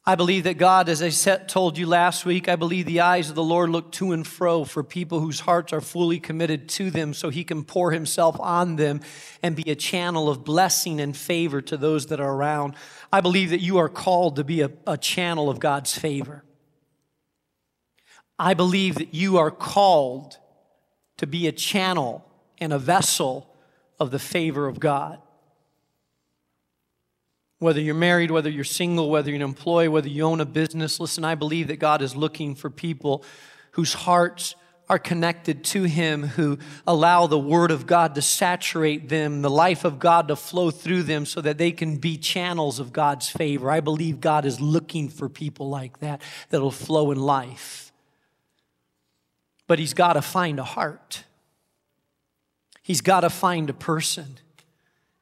I 0.06 0.16
believe 0.16 0.44
that 0.44 0.58
God, 0.58 0.90
as 0.90 1.02
I 1.02 1.08
said, 1.08 1.48
told 1.48 1.78
you 1.78 1.86
last 1.86 2.26
week, 2.26 2.46
I 2.46 2.56
believe 2.56 2.84
the 2.84 3.00
eyes 3.00 3.30
of 3.30 3.36
the 3.36 3.42
Lord 3.42 3.70
look 3.70 3.90
to 3.92 4.12
and 4.12 4.26
fro 4.26 4.64
for 4.64 4.84
people 4.84 5.20
whose 5.20 5.40
hearts 5.40 5.72
are 5.72 5.80
fully 5.80 6.20
committed 6.20 6.68
to 6.70 6.90
them 6.90 7.14
so 7.14 7.30
he 7.30 7.42
can 7.42 7.64
pour 7.64 7.90
himself 7.90 8.38
on 8.38 8.76
them 8.76 9.00
and 9.42 9.56
be 9.56 9.70
a 9.70 9.74
channel 9.74 10.28
of 10.28 10.44
blessing 10.44 11.00
and 11.00 11.16
favor 11.16 11.62
to 11.62 11.78
those 11.78 12.06
that 12.06 12.20
are 12.20 12.34
around. 12.34 12.74
I 13.10 13.22
believe 13.22 13.48
that 13.48 13.62
you 13.62 13.78
are 13.78 13.88
called 13.88 14.36
to 14.36 14.44
be 14.44 14.60
a, 14.60 14.70
a 14.86 14.98
channel 14.98 15.48
of 15.48 15.58
God's 15.58 15.96
favor. 15.96 16.44
I 18.38 18.52
believe 18.52 18.96
that 18.96 19.14
you 19.14 19.38
are 19.38 19.50
called 19.50 20.36
to 21.16 21.26
be 21.26 21.46
a 21.46 21.52
channel 21.52 22.30
and 22.58 22.74
a 22.74 22.78
vessel 22.78 23.48
of 23.98 24.10
the 24.10 24.18
favor 24.18 24.66
of 24.66 24.80
God. 24.80 25.18
Whether 27.64 27.80
you're 27.80 27.94
married, 27.94 28.30
whether 28.30 28.50
you're 28.50 28.62
single, 28.62 29.08
whether 29.08 29.30
you're 29.30 29.36
an 29.36 29.40
employee, 29.42 29.88
whether 29.88 30.06
you 30.06 30.24
own 30.24 30.42
a 30.42 30.44
business, 30.44 31.00
listen, 31.00 31.24
I 31.24 31.34
believe 31.34 31.68
that 31.68 31.78
God 31.78 32.02
is 32.02 32.14
looking 32.14 32.54
for 32.54 32.68
people 32.68 33.24
whose 33.70 33.94
hearts 33.94 34.54
are 34.86 34.98
connected 34.98 35.64
to 35.64 35.84
Him, 35.84 36.24
who 36.24 36.58
allow 36.86 37.26
the 37.26 37.38
Word 37.38 37.70
of 37.70 37.86
God 37.86 38.16
to 38.16 38.20
saturate 38.20 39.08
them, 39.08 39.40
the 39.40 39.48
life 39.48 39.86
of 39.86 39.98
God 39.98 40.28
to 40.28 40.36
flow 40.36 40.70
through 40.70 41.04
them 41.04 41.24
so 41.24 41.40
that 41.40 41.56
they 41.56 41.72
can 41.72 41.96
be 41.96 42.18
channels 42.18 42.80
of 42.80 42.92
God's 42.92 43.30
favor. 43.30 43.70
I 43.70 43.80
believe 43.80 44.20
God 44.20 44.44
is 44.44 44.60
looking 44.60 45.08
for 45.08 45.30
people 45.30 45.70
like 45.70 46.00
that 46.00 46.20
that'll 46.50 46.70
flow 46.70 47.12
in 47.12 47.18
life. 47.18 47.92
But 49.66 49.78
He's 49.78 49.94
got 49.94 50.12
to 50.12 50.20
find 50.20 50.58
a 50.58 50.64
heart, 50.64 51.24
He's 52.82 53.00
got 53.00 53.20
to 53.20 53.30
find 53.30 53.70
a 53.70 53.74
person 53.74 54.36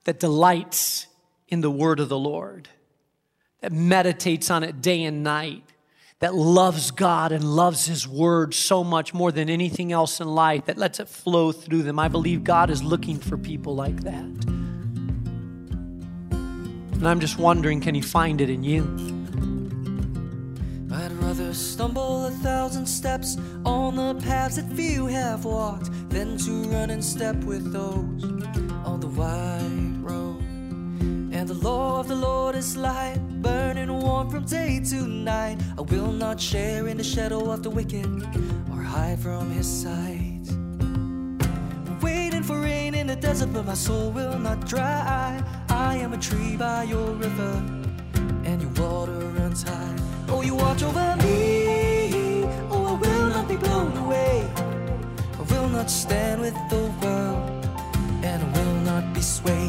that 0.07 0.19
delights 0.19 1.07
in 1.53 1.61
the 1.61 1.71
word 1.71 2.01
of 2.01 2.09
the 2.09 2.19
Lord, 2.19 2.71
that 3.61 3.73
meditates 3.73 4.51
on 4.51 4.65
it 4.65 4.81
day 4.81 5.05
and 5.05 5.23
night, 5.23 5.63
that 6.21 6.35
loves 6.35 6.91
God 6.91 7.31
and 7.31 7.45
loves 7.45 7.85
His 7.85 8.09
word 8.09 8.55
so 8.55 8.83
much 8.83 9.13
more 9.13 9.31
than 9.31 9.51
anything 9.51 9.93
else 9.93 10.19
in 10.19 10.29
life, 10.29 10.65
that 10.65 10.79
lets 10.79 10.99
it 10.99 11.11
flow 11.11 11.53
through 11.53 11.83
them. 11.83 11.99
I 11.99 12.09
believe 12.09 12.43
God 12.43 12.71
is 12.71 12.83
looking 12.83 13.19
for 13.19 13.37
people 13.37 13.75
like 13.75 14.01
that. 14.01 14.25
And 16.31 17.07
I'm 17.07 17.21
just 17.21 17.37
wondering 17.39 17.83
can 17.83 17.95
He 17.95 18.01
find 18.01 18.41
it 18.41 18.49
in 18.49 18.65
you? 18.65 18.85
I'd 20.91 21.13
rather 21.13 21.53
stumble 21.53 22.25
a 22.25 22.31
thousand 22.31 22.87
steps 22.87 23.37
on 23.67 23.97
the 23.97 24.15
paths 24.25 24.57
that 24.57 24.73
few 24.73 25.05
have 25.05 25.45
walked 25.45 25.91
than 26.09 26.39
to 26.39 26.51
run 26.71 26.89
in 26.89 27.03
step 27.03 27.37
with 27.45 27.75
those 27.75 28.25
on 28.87 29.01
the 29.01 29.09
wide 29.09 29.92
and 31.43 31.51
the 31.51 31.69
law 31.69 31.99
of 31.99 32.07
the 32.07 32.15
Lord 32.15 32.55
is 32.55 32.77
light, 32.77 33.19
burning 33.43 33.93
warm 33.93 34.31
from 34.31 34.45
day 34.45 34.81
to 34.91 35.09
night. 35.09 35.59
I 35.77 35.81
will 35.81 36.13
not 36.13 36.41
share 36.41 36.87
in 36.87 36.97
the 36.97 37.03
shadow 37.03 37.51
of 37.51 37.65
the 37.65 37.71
wicked 37.71 38.07
or 38.71 38.81
hide 38.81 39.19
from 39.19 39.51
his 39.51 39.67
sight. 39.67 40.45
Waiting 42.01 42.45
for 42.45 42.61
rain 42.61 42.95
in 42.95 43.09
the 43.09 43.17
desert, 43.17 43.53
but 43.53 43.67
my 43.67 43.75
soul 43.75 44.13
will 44.13 44.39
not 44.39 44.69
dry. 44.69 45.43
I 45.69 45.97
am 45.97 46.13
a 46.13 46.17
tree 46.17 46.57
by 46.57 46.85
your 46.85 47.11
river, 47.11 47.55
and 48.45 48.63
your 48.63 48.71
water 48.81 49.19
runs 49.39 49.65
high. 49.65 49.97
Oh, 50.29 50.43
you 50.43 50.55
watch 50.55 50.85
over 50.85 51.17
me. 51.25 52.45
Oh, 52.71 52.87
I 52.87 52.95
will 53.05 53.27
not 53.31 53.49
be 53.49 53.57
blown 53.57 53.97
away. 53.97 54.49
I 55.41 55.43
will 55.53 55.69
not 55.71 55.91
stand 55.91 56.41
with 56.41 56.55
the 56.71 56.85
world, 57.03 57.67
and 58.23 58.41
I 58.45 58.49
will 58.57 58.77
not 58.83 59.13
be 59.13 59.21
swayed. 59.21 59.62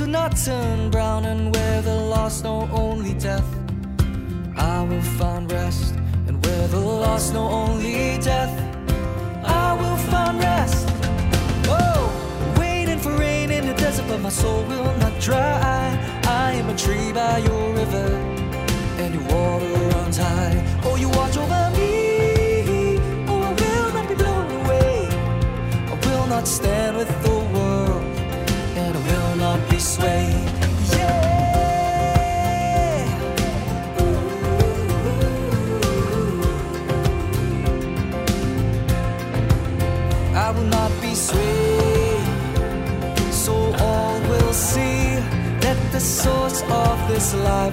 Will 0.00 0.06
not 0.06 0.36
turn 0.36 0.90
brown, 0.90 1.24
and 1.24 1.54
where 1.54 1.82
the 1.82 1.94
lost 1.94 2.44
know 2.44 2.68
only 2.72 3.14
death, 3.14 3.44
I 4.56 4.82
will 4.82 5.02
find 5.02 5.50
rest. 5.50 5.94
And 6.26 6.44
where 6.44 6.68
the 6.68 6.78
lost 6.78 7.32
know 7.32 7.48
only 7.48 8.18
death, 8.18 8.52
I 9.44 9.74
will 9.80 9.96
find 9.96 10.38
rest. 10.38 10.86
Oh, 11.66 12.54
waiting 12.58 12.98
for 12.98 13.12
rain 13.16 13.50
in 13.50 13.66
the 13.66 13.74
desert, 13.74 14.06
but 14.08 14.20
my 14.20 14.28
soul 14.28 14.62
will 14.64 14.96
not 14.98 15.18
dry. 15.20 15.98
I 16.24 16.52
am 16.52 16.68
a 16.68 16.76
tree 16.76 17.12
by 17.12 17.38
your 17.38 17.72
river, 17.72 18.08
and 19.02 19.14
your 19.14 19.24
water 19.24 19.72
runs 19.94 20.18
high. 20.18 20.80
Oh, 20.84 20.96
you 20.96 21.08
watch 21.08 21.36
over 21.36 21.70
me. 21.76 22.98
Oh, 23.26 23.42
I 23.42 23.52
will 23.62 23.92
not 23.94 24.08
be 24.08 24.14
blown 24.14 24.50
away. 24.60 25.08
I 25.92 25.94
will 26.06 26.26
not 26.28 26.46
stand 26.46 26.96
with 26.96 27.08
the 27.08 27.37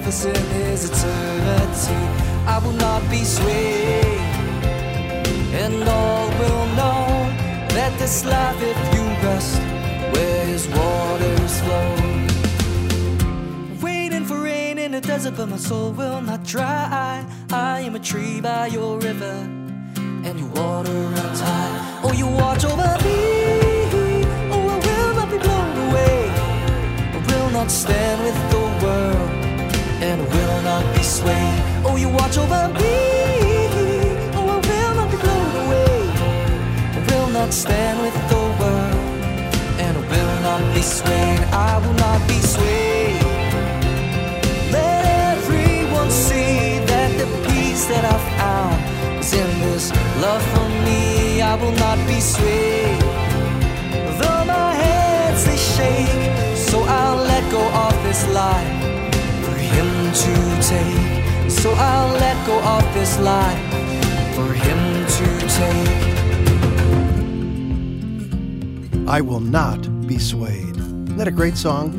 life 0.06 0.24
is 0.70 0.84
eternity. 0.84 1.94
I 2.46 2.60
will 2.62 2.72
not 2.72 3.02
be 3.10 3.24
swayed, 3.24 4.04
and 5.52 5.82
all 5.88 6.28
will 6.38 6.66
know 6.76 7.06
that 7.74 7.92
this 7.98 8.24
life, 8.24 8.62
if 8.62 8.94
you 8.94 9.02
rest 9.26 9.60
where 10.12 10.46
his 10.46 10.68
waters 10.68 11.60
flow. 11.60 11.96
Waiting 13.82 14.24
for 14.24 14.40
rain 14.40 14.78
in 14.78 14.92
the 14.92 15.00
desert, 15.00 15.34
but 15.36 15.48
my 15.48 15.56
soul 15.56 15.90
will 15.90 16.20
not 16.20 16.44
dry. 16.44 17.26
I 17.50 17.80
am 17.80 17.96
a 17.96 18.00
tree 18.00 18.40
by 18.40 18.68
your 18.68 19.00
river, 19.00 19.36
and 20.26 20.38
your 20.38 20.50
water 20.50 20.92
runs 20.92 21.40
high. 21.40 22.00
Oh, 22.04 22.12
you 22.12 22.28
watch 22.28 22.64
over 22.64 22.96
me. 23.04 23.18
Oh, 24.52 24.68
I 24.72 24.78
will 24.86 25.14
not 25.16 25.30
be 25.30 25.38
blown 25.38 25.76
away. 25.88 26.30
I 27.16 27.18
will 27.28 27.50
not 27.50 27.70
stand 27.72 28.22
with 28.22 28.38
the 28.52 28.64
world, 28.84 29.35
and 30.00 30.20
will 30.20 30.62
not 30.62 30.84
be 30.94 31.02
swayed. 31.02 31.60
Oh, 31.84 31.96
you 31.96 32.08
watch 32.08 32.36
over 32.36 32.68
me. 32.74 32.96
Oh, 34.36 34.48
I 34.48 34.58
will 34.60 34.94
not 34.94 35.10
be 35.10 35.16
blown 35.16 35.52
away. 35.64 36.00
I 36.96 37.00
will 37.08 37.30
not 37.30 37.52
stand 37.52 38.02
with 38.02 38.14
the 38.28 38.42
world 38.60 39.16
and 39.80 39.96
will 39.96 40.36
not 40.42 40.74
be 40.74 40.82
swayed, 40.82 41.40
I 41.52 41.78
will 41.78 41.94
not 41.94 42.20
be 42.28 42.38
swayed. 42.40 43.22
Let 44.70 45.02
everyone 45.32 46.10
see 46.10 46.78
that 46.90 47.10
the 47.20 47.28
peace 47.48 47.86
that 47.86 48.04
I 48.04 48.16
found 48.36 48.76
is 49.20 49.32
in 49.32 49.50
this 49.60 49.90
love 50.20 50.42
for 50.52 50.68
me. 50.84 51.40
I 51.40 51.54
will 51.54 51.76
not 51.86 51.98
be 52.06 52.20
swayed. 52.20 53.00
Though 54.20 54.44
my 54.44 54.72
hands 54.74 55.44
they 55.46 55.56
shake, 55.56 56.56
so 56.56 56.82
I'll 56.82 57.16
let 57.16 57.50
go 57.50 57.62
of 57.84 57.94
this 58.04 58.24
him 58.24 58.75
to 60.16 60.32
take. 60.62 61.50
So 61.50 61.74
I'll 61.76 62.14
let 62.14 62.46
go 62.46 62.58
of 62.62 62.94
this 62.94 63.18
life 63.18 63.60
for 64.34 64.50
him 64.54 65.06
to 65.06 65.26
take. 65.60 66.06
I 69.06 69.20
will 69.20 69.40
not 69.40 70.06
be 70.06 70.18
swayed. 70.18 70.76
Isn't 70.76 71.18
that 71.18 71.28
a 71.28 71.30
great 71.30 71.58
song? 71.58 71.92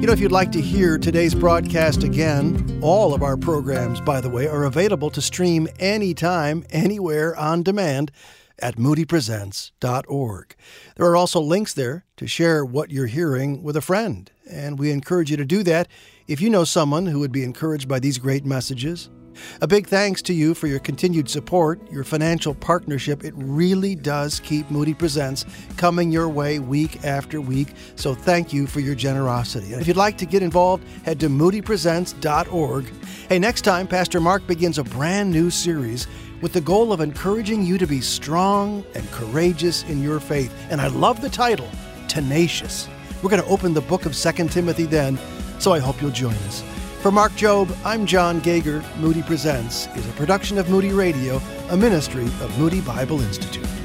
You 0.00 0.06
know, 0.06 0.12
if 0.12 0.20
you'd 0.20 0.30
like 0.30 0.52
to 0.52 0.60
hear 0.60 0.96
today's 0.96 1.34
broadcast 1.34 2.04
again, 2.04 2.78
all 2.82 3.12
of 3.14 3.22
our 3.22 3.36
programs, 3.36 4.00
by 4.00 4.20
the 4.20 4.30
way, 4.30 4.46
are 4.46 4.64
available 4.64 5.10
to 5.10 5.20
stream 5.20 5.66
anytime, 5.80 6.64
anywhere 6.70 7.34
on 7.36 7.64
demand 7.64 8.12
at 8.58 8.76
moodypresents.org. 8.76 10.56
There 10.96 11.06
are 11.06 11.16
also 11.16 11.40
links 11.40 11.74
there 11.74 12.04
to 12.16 12.26
share 12.26 12.64
what 12.64 12.90
you're 12.90 13.06
hearing 13.06 13.62
with 13.62 13.76
a 13.76 13.82
friend, 13.82 14.30
and 14.50 14.78
we 14.78 14.90
encourage 14.90 15.30
you 15.30 15.36
to 15.36 15.44
do 15.44 15.62
that 15.64 15.88
if 16.26 16.40
you 16.40 16.50
know 16.50 16.64
someone 16.64 17.06
who 17.06 17.20
would 17.20 17.32
be 17.32 17.44
encouraged 17.44 17.88
by 17.88 17.98
these 17.98 18.18
great 18.18 18.44
messages. 18.44 19.10
A 19.60 19.66
big 19.66 19.86
thanks 19.86 20.22
to 20.22 20.32
you 20.32 20.54
for 20.54 20.66
your 20.66 20.78
continued 20.78 21.28
support, 21.28 21.80
your 21.90 22.04
financial 22.04 22.54
partnership. 22.54 23.24
It 23.24 23.34
really 23.36 23.94
does 23.94 24.40
keep 24.40 24.70
Moody 24.70 24.94
Presents 24.94 25.44
coming 25.76 26.10
your 26.10 26.28
way 26.28 26.58
week 26.58 27.04
after 27.04 27.40
week. 27.40 27.68
So 27.96 28.14
thank 28.14 28.52
you 28.52 28.66
for 28.66 28.80
your 28.80 28.94
generosity. 28.94 29.72
And 29.72 29.80
if 29.80 29.88
you'd 29.88 29.96
like 29.96 30.18
to 30.18 30.26
get 30.26 30.42
involved, 30.42 30.84
head 31.04 31.20
to 31.20 31.28
moodypresents.org. 31.28 32.86
Hey, 33.28 33.38
next 33.38 33.62
time, 33.62 33.86
Pastor 33.86 34.20
Mark 34.20 34.46
begins 34.46 34.78
a 34.78 34.84
brand 34.84 35.30
new 35.30 35.50
series 35.50 36.06
with 36.40 36.52
the 36.52 36.60
goal 36.60 36.92
of 36.92 37.00
encouraging 37.00 37.62
you 37.62 37.78
to 37.78 37.86
be 37.86 38.00
strong 38.00 38.84
and 38.94 39.10
courageous 39.10 39.82
in 39.84 40.02
your 40.02 40.20
faith. 40.20 40.54
And 40.70 40.80
I 40.80 40.88
love 40.88 41.20
the 41.20 41.28
title, 41.28 41.68
Tenacious. 42.08 42.88
We're 43.22 43.30
going 43.30 43.42
to 43.42 43.48
open 43.48 43.74
the 43.74 43.80
book 43.80 44.06
of 44.06 44.14
2 44.14 44.48
Timothy 44.48 44.84
then, 44.84 45.18
so 45.58 45.72
I 45.72 45.78
hope 45.78 46.00
you'll 46.00 46.10
join 46.10 46.34
us. 46.34 46.62
For 47.00 47.10
Mark 47.10 47.32
Jobe, 47.32 47.76
I'm 47.84 48.04
John 48.04 48.40
Gager. 48.40 48.84
Moody 48.98 49.22
Presents 49.22 49.86
is 49.96 50.08
a 50.08 50.12
production 50.12 50.58
of 50.58 50.68
Moody 50.68 50.92
Radio, 50.92 51.40
a 51.70 51.76
ministry 51.76 52.24
of 52.24 52.58
Moody 52.58 52.80
Bible 52.80 53.20
Institute. 53.20 53.75